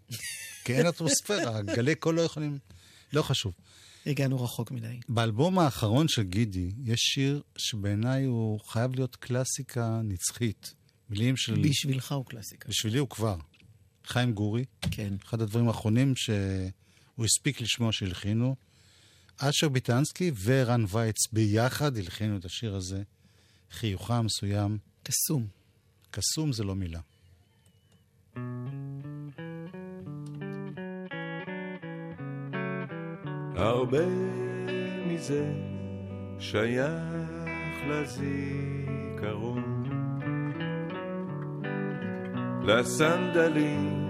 כי 0.63 0.73
אין 0.73 0.87
אטמוספירה, 0.87 1.61
גלי 1.61 1.95
קול 1.95 2.15
לא 2.15 2.21
יכולים... 2.21 2.57
לא 3.13 3.21
חשוב. 3.21 3.53
הגענו 4.05 4.43
רחוק 4.43 4.71
מדי. 4.71 4.99
באלבום 5.09 5.59
האחרון 5.59 6.07
של 6.07 6.23
גידי, 6.23 6.71
יש 6.83 6.99
שיר 6.99 7.41
שבעיניי 7.57 8.23
הוא 8.25 8.59
חייב 8.59 8.95
להיות 8.95 9.15
קלאסיקה 9.15 10.01
נצחית. 10.03 10.73
מילים 11.11 11.37
של... 11.37 11.61
בשבילך 11.61 12.11
הוא 12.11 12.25
קלאסיקה. 12.25 12.69
בשבילי 12.69 12.97
הוא 12.97 13.09
כבר. 13.09 13.37
חיים 14.05 14.33
גורי, 14.33 14.65
כן. 14.91 15.13
אחד 15.23 15.41
הדברים 15.41 15.67
האחרונים 15.67 16.15
שהוא 16.15 17.25
הספיק 17.25 17.61
לשמוע 17.61 17.91
שהלחינו. 17.91 18.55
אשר 19.37 19.69
ביטנסקי 19.69 20.31
ורן 20.43 20.85
וייץ 20.89 21.27
ביחד 21.33 21.97
הלחינו 21.97 22.37
את 22.37 22.45
השיר 22.45 22.75
הזה. 22.75 23.03
חיוכה 23.71 24.21
מסוים. 24.21 24.77
קסום. 25.03 25.47
קסום 26.11 26.53
זה 26.53 26.63
לא 26.63 26.75
מילה. 26.75 26.99
הרבה 33.55 34.05
מזה 35.07 35.53
שייך 36.39 36.91
לזיכרון, 37.89 39.70
לסנדלים 42.63 44.09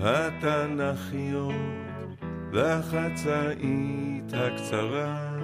התנ"כיות 0.00 1.54
והחצאית 2.52 4.32
הקצרה, 4.34 5.38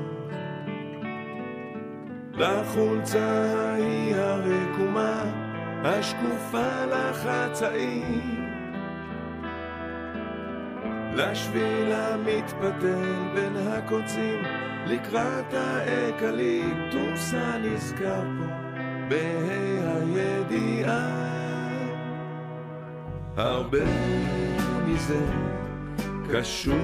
לחולצה 2.34 3.44
ההיא 3.56 4.16
הרקומה 4.16 5.22
השקופה 5.84 6.84
לחצאית. 6.84 8.44
לשביל 11.16 11.92
המתפתל 11.92 13.04
בין 13.34 13.56
הקוצים 13.56 14.42
לקראת 14.86 15.54
האקליפטוס 15.54 17.34
הנזכר 17.34 18.22
פה 18.38 18.64
בה"א 19.08 20.18
הידיעה 20.18 21.33
הרבה 23.36 23.84
מזה 24.86 25.26
קשור 26.32 26.74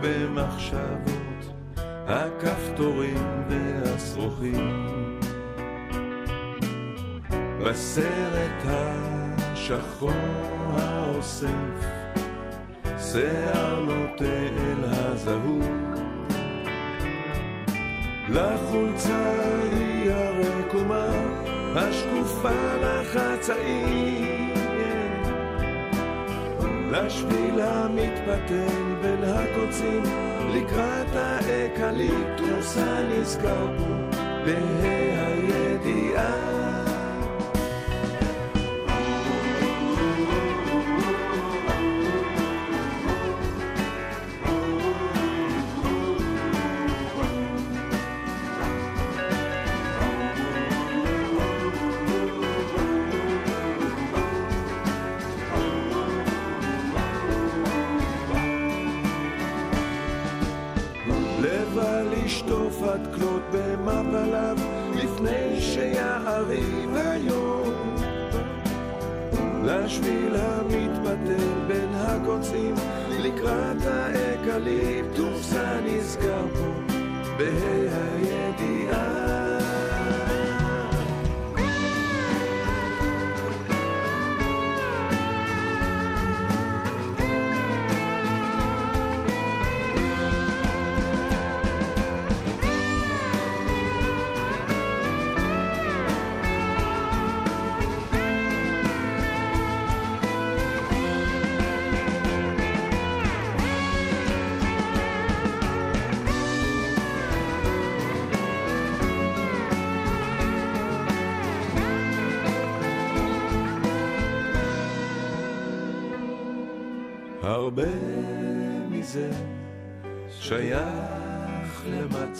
במחשבות 0.00 1.54
הכפתורים 2.06 3.42
והשרוכים. 3.48 4.88
בסרט 7.64 8.62
השחור 8.64 10.10
האוסף 10.72 11.86
שיער 12.98 13.80
נוטה 13.80 14.24
אל 14.24 14.84
הזהות 14.84 15.98
לחולצה 18.28 19.42
היא 19.72 20.10
הרקומה 20.10 21.08
השקופה 21.74 22.76
לחצאים 22.82 24.45
לשביל 27.04 27.60
המתפתל 27.60 28.94
בין 29.02 29.24
הקוצים 29.24 30.02
לקראת 30.54 31.16
האקליפטוס 31.16 32.76
הנזכר 32.76 33.66
פה 33.78 34.18
בה"א 34.44 34.86
הידיעה 35.16 36.65
לבה 61.76 62.02
לשטוף 62.02 62.82
עד 62.82 63.08
כלות 63.14 63.42
במפליו 63.52 64.56
לפני 64.94 65.60
שיעריב 65.60 66.96
היום. 66.96 67.96
לשביל 69.64 70.36
המתפתל 70.36 71.52
בין 71.68 71.88
הקוצים 71.94 72.74
לקראת 73.10 73.86
האקליפטוס 73.86 75.52
הנזכר 75.56 76.46
פה 76.54 76.94
בה"א 77.38 77.96
הידיעה 78.16 79.58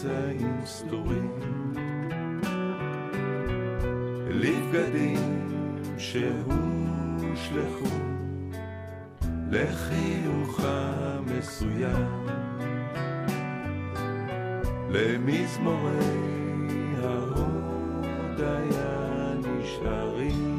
למצעים 0.05 0.61
סתורים, 0.66 1.38
לבגדים 4.30 5.49
שהושלכו 5.99 7.86
לחיוך 9.51 10.61
המסוים, 10.64 12.26
למזמורי 14.90 15.90
ההודיה 17.03 18.55
נשארים. 19.34 20.57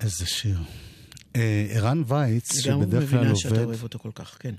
איזה 0.00 0.26
שיר. 0.26 0.58
אה, 1.36 1.66
ערן 1.70 2.02
וייץ, 2.06 2.66
גם 2.66 2.80
שבדרך 2.82 3.10
כלל 3.10 3.18
מבינה 3.20 3.36
שאתה 3.36 3.54
עובד, 3.54 3.64
אוהב 3.66 3.82
אותו 3.82 3.98
כל 3.98 4.10
כך, 4.14 4.36
כן. 4.40 4.54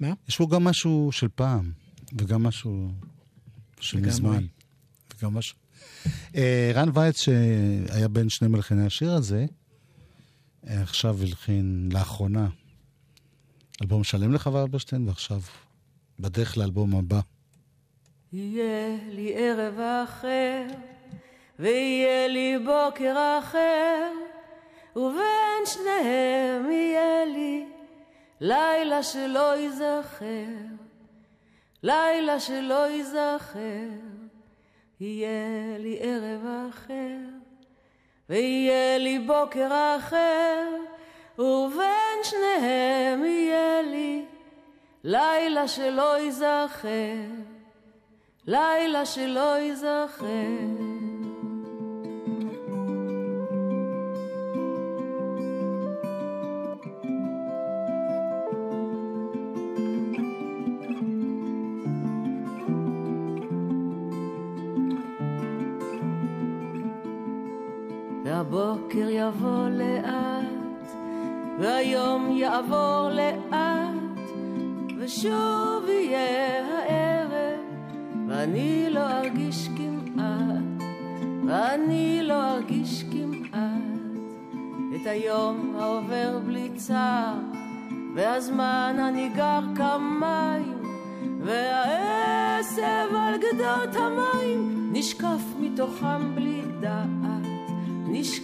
מה? 0.00 0.12
יש 0.28 0.38
בו 0.38 0.48
גם 0.48 0.64
משהו 0.64 1.08
של 1.12 1.28
פעם, 1.34 1.72
וגם 2.18 2.42
משהו 2.42 2.88
של. 3.80 4.00
מזמן. 4.00 4.46
וגם 5.14 5.34
משהו... 5.34 5.56
אה, 6.36 6.70
ערן 6.74 6.88
וייץ, 6.94 7.20
שהיה 7.20 8.08
בין 8.08 8.28
שני 8.28 8.48
מלחיני 8.48 8.86
השיר 8.86 9.12
הזה, 9.12 9.46
אה, 10.66 10.82
עכשיו 10.82 11.22
הלחין 11.22 11.88
לאחרונה 11.92 12.48
אלבום 13.82 14.04
שלם 14.04 14.32
לחווה 14.32 14.62
אלברשטיין, 14.62 15.08
ועכשיו 15.08 15.40
בדרך 16.20 16.56
לאלבום 16.56 16.96
הבא. 16.96 17.20
יהיה 18.32 18.96
לי 19.10 19.32
ערב 19.34 19.78
אחר, 20.04 20.66
ויהיה 21.58 22.28
לי 22.28 22.58
בוקר 22.58 23.38
אחר, 23.38 24.10
ובין 24.96 25.62
שניהם 25.66 26.70
יהיה 26.70 26.93
לילה 28.40 29.02
שלא 29.02 29.56
ייזכר, 29.56 30.46
לילה 31.82 32.40
שלא 32.40 32.86
ייזכר. 32.88 33.88
יהיה 35.00 35.78
לי 35.78 35.98
ערב 36.00 36.68
אחר, 36.70 37.16
ויהיה 38.28 38.98
לי 38.98 39.18
בוקר 39.18 39.96
אחר, 39.98 40.68
ובין 41.38 42.18
שניהם 42.22 43.24
יהיה 43.24 43.82
לי 43.82 44.24
לילה 45.04 45.68
שלא 45.68 46.18
ייזכר, 46.18 47.14
לילה 48.46 49.06
שלא 49.06 49.58
ייזכר. 49.58 50.93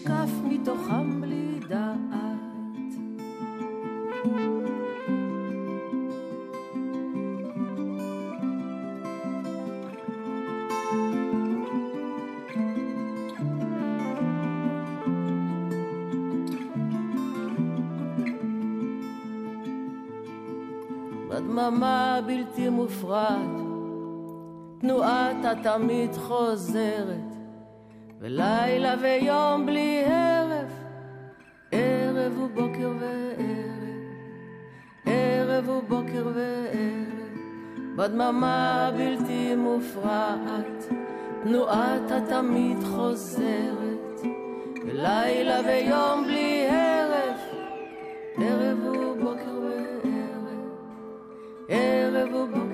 נשקף 0.01 0.31
מתוכם 0.45 1.21
בלי 1.21 1.61
דעת. 1.69 1.97
בדממה 21.29 22.21
בלתי 22.27 22.69
מופרעת, 22.69 23.37
תנועת 24.79 25.45
התמיד 25.45 26.15
חוזרת. 26.15 27.30
ולילה 28.21 28.95
ויום 29.01 29.67
בלי 29.67 30.05
הרף, 30.07 30.73
ערב 31.73 32.39
ובוקר 32.39 32.93
וערב, 33.01 34.01
ערב 35.07 35.69
ובוקר 35.69 36.27
וערב, 36.35 37.39
בדממה 37.97 38.91
בלתי 38.97 39.55
מופרעת, 39.55 40.85
תנועת 41.45 42.11
התמיד 42.11 42.79
חוזרת, 42.85 44.21
ולילה 44.87 45.61
ויום 45.67 46.25
בלי 46.25 46.69
הרף, 46.69 47.41
ערב 48.37 48.79
ובוקר 48.85 49.59
וערב, 49.63 50.61
ערב 51.69 52.35
ובוקר 52.35 52.70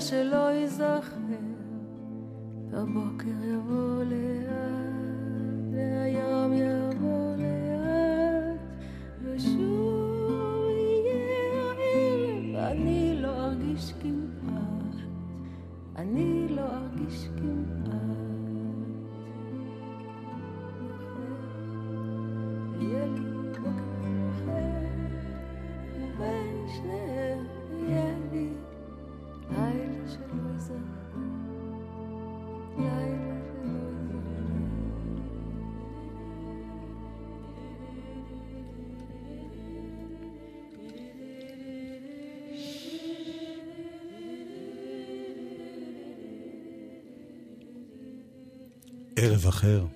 שלא 0.00 0.50
ייזכר, 0.50 1.00
והבוקר 2.70 3.44
יבוא 3.44 3.87
אחר. 49.48 49.86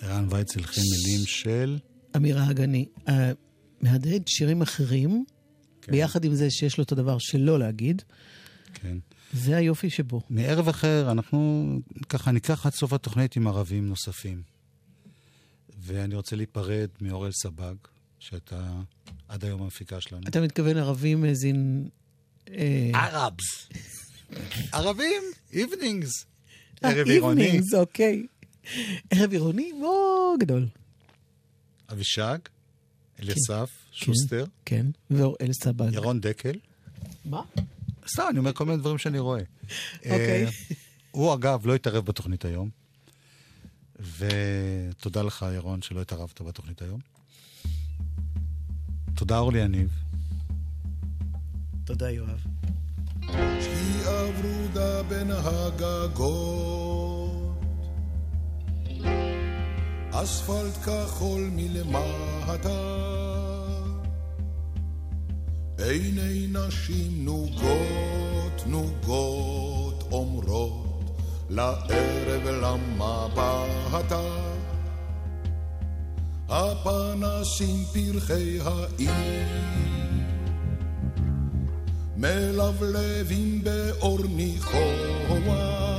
ערן 0.00 0.26
וייצל 0.30 0.62
חן 0.62 0.80
מילים 0.80 1.26
של... 1.26 1.78
אמירה 2.16 2.50
אגני. 2.50 2.86
אה, 3.08 3.32
מהדהד 3.80 4.28
שירים 4.28 4.62
אחרים, 4.62 5.24
כן. 5.82 5.92
ביחד 5.92 6.24
עם 6.24 6.34
זה 6.34 6.50
שיש 6.50 6.78
לו 6.78 6.84
את 6.84 6.92
הדבר 6.92 7.18
שלא 7.18 7.58
להגיד, 7.58 8.02
כן. 8.74 8.98
זה 9.32 9.56
היופי 9.56 9.90
שבו. 9.90 10.20
מערב 10.30 10.68
אחר, 10.68 11.10
אנחנו 11.10 11.68
ככה 12.08 12.30
ניקח 12.30 12.66
עד 12.66 12.72
סוף 12.72 12.92
התוכנית 12.92 13.36
עם 13.36 13.46
ערבים 13.46 13.88
נוספים. 13.88 14.42
ואני 15.78 16.14
רוצה 16.14 16.36
להיפרד 16.36 16.88
מאורל 17.00 17.30
סבג, 17.32 17.74
שהייתה 18.18 18.70
עד 19.28 19.44
היום 19.44 19.62
המפיקה 19.62 20.00
שלנו. 20.00 20.22
אתה 20.28 20.40
מתכוון 20.40 20.76
ערבים 20.76 21.34
זין... 21.34 21.88
אה, 22.50 22.90
ערבס. 22.94 23.68
ערבים, 24.72 25.22
איבנינגס. 25.52 26.26
אה, 26.84 26.90
ערב 26.90 27.06
עירוני. 27.06 27.58
evenings, 27.58 27.76
אוקיי. 27.76 28.26
ערב 29.10 29.32
עירוני 29.32 29.72
מאוד 29.72 30.40
גדול. 30.40 30.66
אבישג, 31.92 32.38
אליסף, 33.22 33.70
שוסטר, 33.92 34.44
כן, 34.64 34.86
ואוראל 35.10 35.52
סבג. 35.52 35.92
ירון 35.92 36.20
דקל. 36.20 36.58
מה? 37.24 37.42
סתם, 38.08 38.22
אני 38.30 38.38
אומר 38.38 38.52
כל 38.52 38.64
מיני 38.66 38.78
דברים 38.78 38.98
שאני 38.98 39.18
רואה. 39.18 39.42
אוקיי. 39.94 40.44
אה, 40.44 40.50
הוא 41.10 41.34
אגב 41.34 41.66
לא 41.66 41.74
התערב 41.74 42.04
בתוכנית 42.04 42.44
היום, 42.44 42.70
ותודה 44.18 45.22
לך, 45.22 45.46
ירון, 45.54 45.82
שלא 45.82 46.00
התערבת 46.00 46.40
בתוכנית 46.40 46.82
היום. 46.82 47.00
תודה, 49.14 49.38
אורלי 49.38 49.58
יניב. 49.58 49.90
תודה, 51.84 52.10
יואב. 52.10 52.44
שקיעה 53.60 54.24
ורודה 54.38 55.02
בין 55.02 55.30
הגגות, 55.30 57.07
אספלט 60.22 60.76
כחול 60.84 61.50
מלמטה, 61.52 62.68
עיני 65.78 66.46
נשים 66.52 67.24
נוגות 67.24 68.62
נוגות 68.66 70.04
אומרות 70.12 71.10
לערב 71.50 72.46
למה 72.46 73.28
באת? 73.34 74.12
הפנסים 76.48 77.84
פרחי 77.92 78.58
העיר 78.60 79.46
מלבלבים 82.16 83.64
באור 83.64 84.18
ניחוח. 84.28 85.97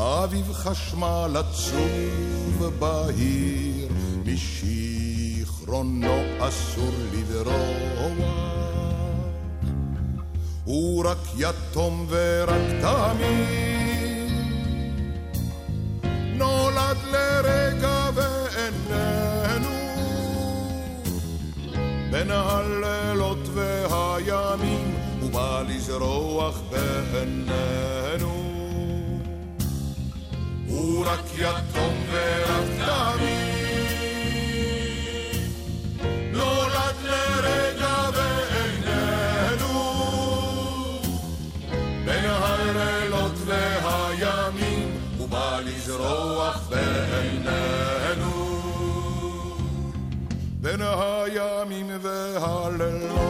אביב 0.00 0.52
חשמל 0.52 1.36
עצוב 1.36 2.64
בהיר, 2.78 3.88
משיכרונו 4.24 6.22
אסור 6.38 6.94
לברוח. 7.12 7.90
הוא 10.64 11.04
רק 11.06 11.18
יתום 11.36 12.06
ורק 12.08 12.62
תמיד. 12.80 14.30
נולד 16.34 16.96
לרגע 17.12 18.10
ואיננו 18.14 19.70
בין 22.10 22.30
הלילות 22.30 23.48
והימים, 23.54 24.94
הוא 25.20 25.30
בא 25.30 25.62
לזרוח 25.68 26.60
בעינינו. 26.70 28.39
הוא 30.80 31.06
רק 31.06 31.24
יתום 31.38 31.94
ורק 32.10 32.68
תמיד. 32.78 33.30
נולד 36.32 36.96
לרגע 37.04 38.10
ואיננו 38.14 39.80
בין 42.04 42.24
הלילות 42.24 43.32
והימים, 43.46 44.98
הוא 45.18 45.28
בא 45.28 45.60
לזרוח 45.64 46.68
בעינינו. 46.68 48.40
בין 50.60 50.80
הימים 50.82 51.90
והלילות. 52.02 53.20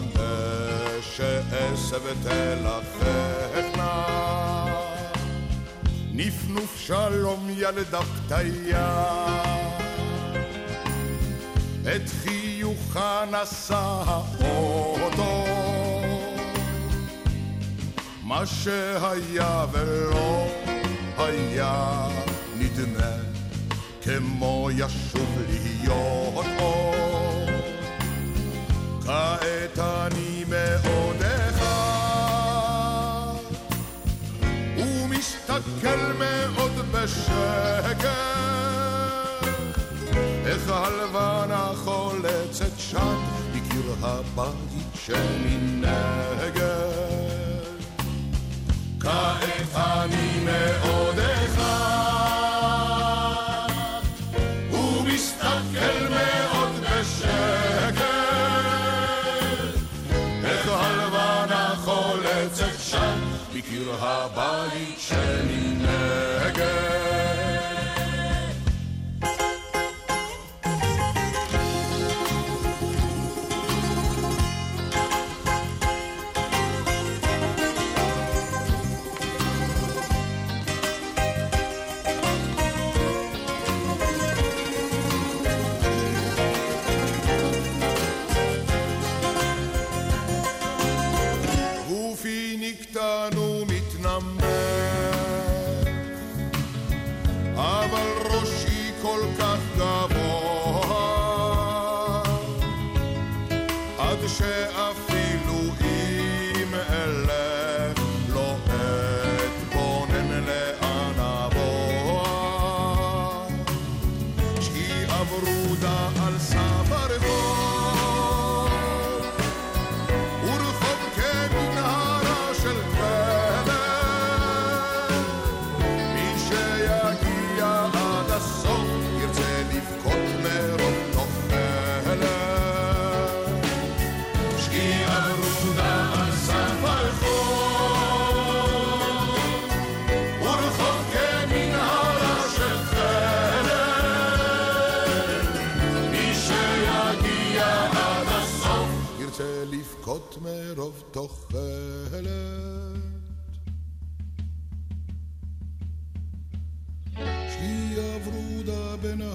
שעשב 1.00 2.00
תלככנה. 2.22 4.04
נפנוף 6.12 6.80
שלום 6.80 7.48
ילדה 7.50 8.00
פתיה, 8.00 9.04
את 11.82 12.08
חיוכה 12.08 13.24
נשא 13.30 14.02
האוטו. 14.06 15.44
מה 18.22 18.46
שהיה 18.46 19.66
ולא 19.72 20.46
היה 21.18 22.08
נדמה 22.58 23.31
כמו 24.04 24.68
ישוב 24.72 25.38
להיות 25.48 26.46
עוד. 26.58 26.92
כעת 29.04 29.78
אני 29.78 30.44
אחד 31.48 31.72
ומסתכל 34.76 36.12
מאוד 36.18 36.72
בשקט 36.92 38.06
איך 40.46 40.68
הלבנה 40.68 41.72
חולצת 41.84 42.78
שם 42.78 43.16
בקיר 43.52 43.94
הבית 44.02 44.94
שמנגד 44.94 46.62
כעת 49.00 49.74
אני 49.74 50.44
מאוד 50.44 51.41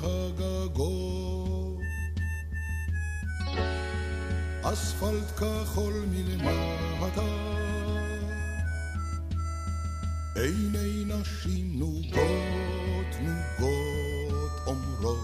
הגגות, 0.07 1.79
אספלט 4.63 5.39
כחול 5.39 5.93
מלמטה, 6.11 7.21
עיני 10.35 11.03
נשים 11.05 11.79
נוגות 11.79 13.15
נוגות 13.21 14.51
אומרות 14.67 15.17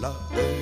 לערב 0.00 0.59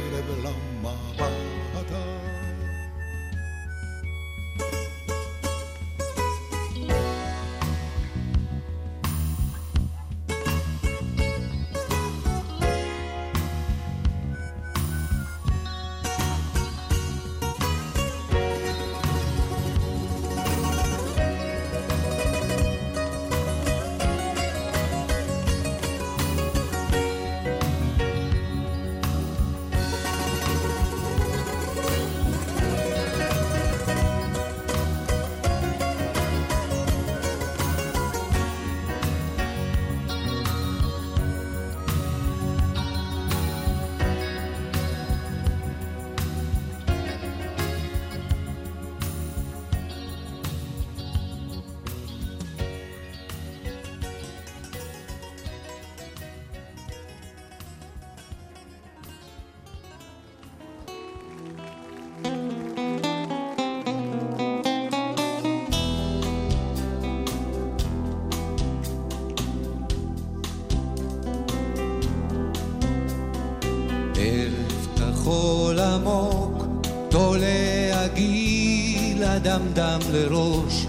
אדמדם 79.57 79.99
לראש, 80.13 80.87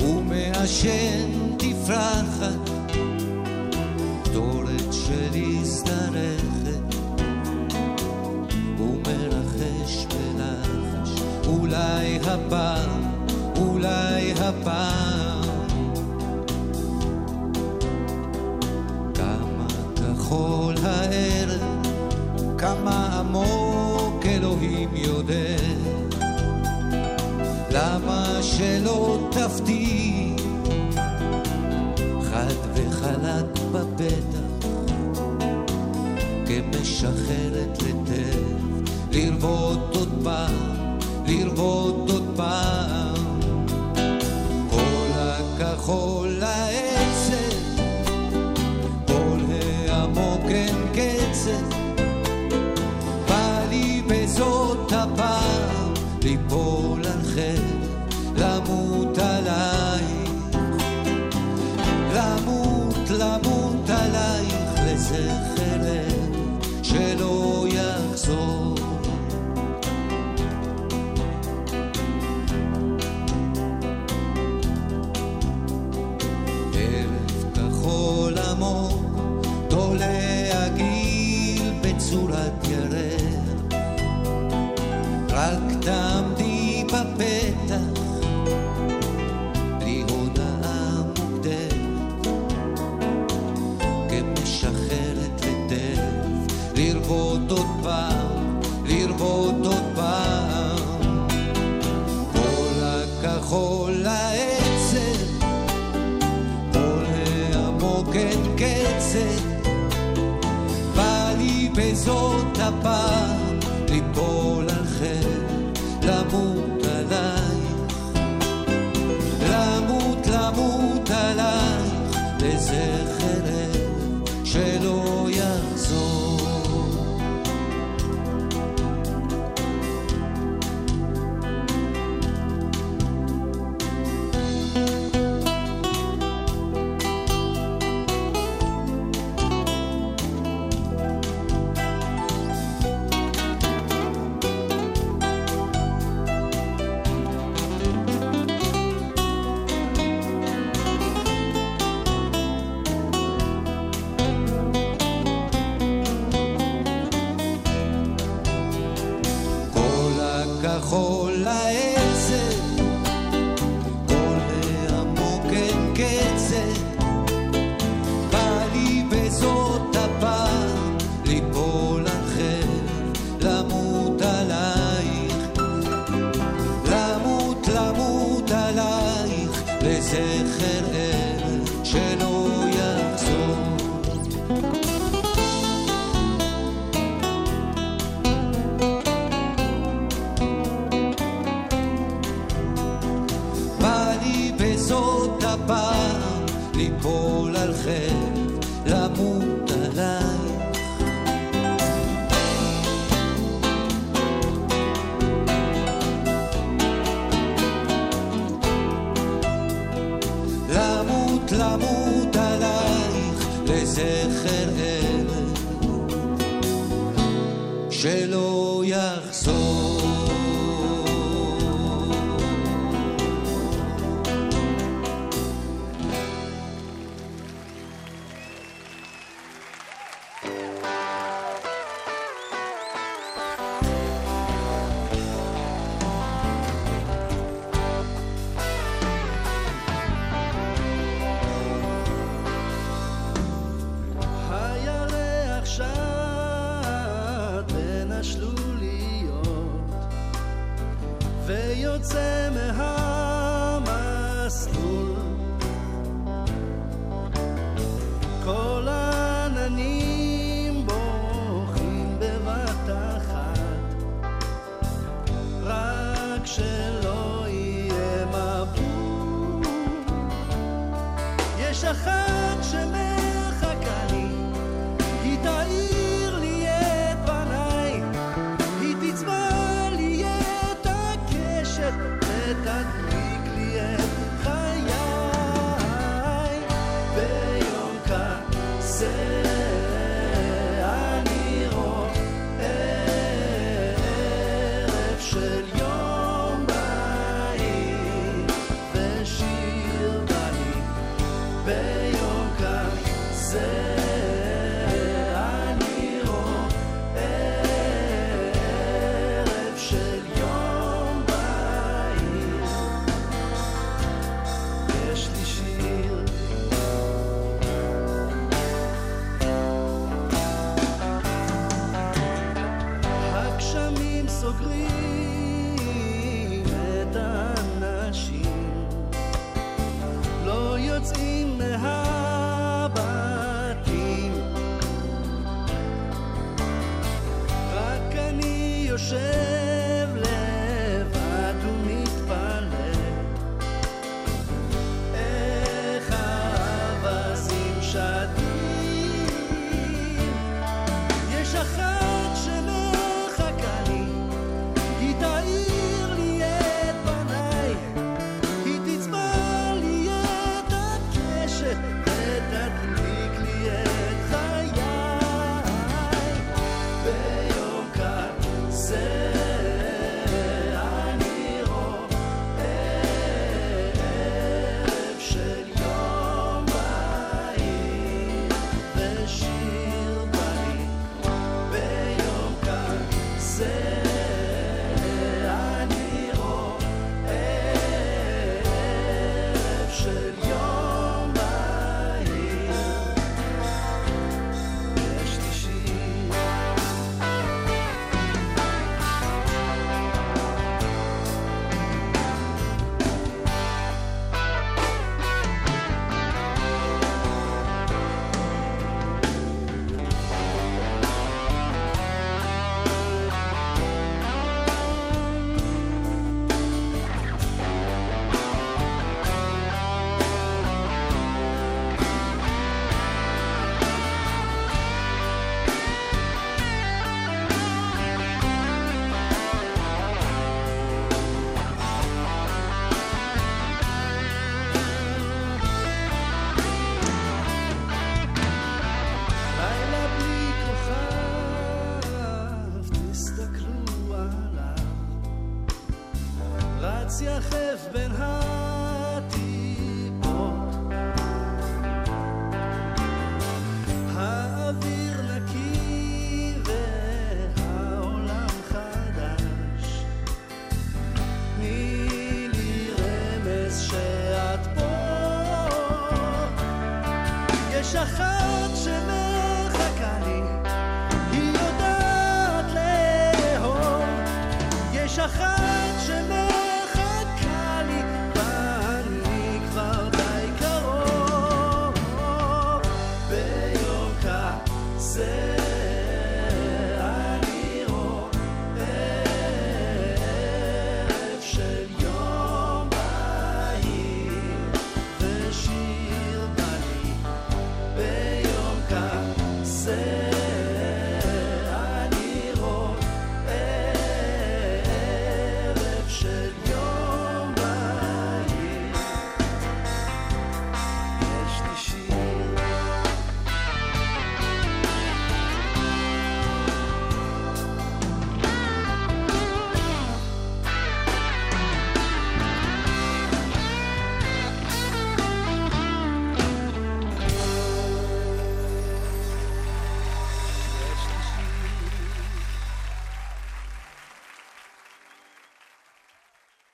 ומעשן 0.00 1.30
תפרחת, 1.58 2.33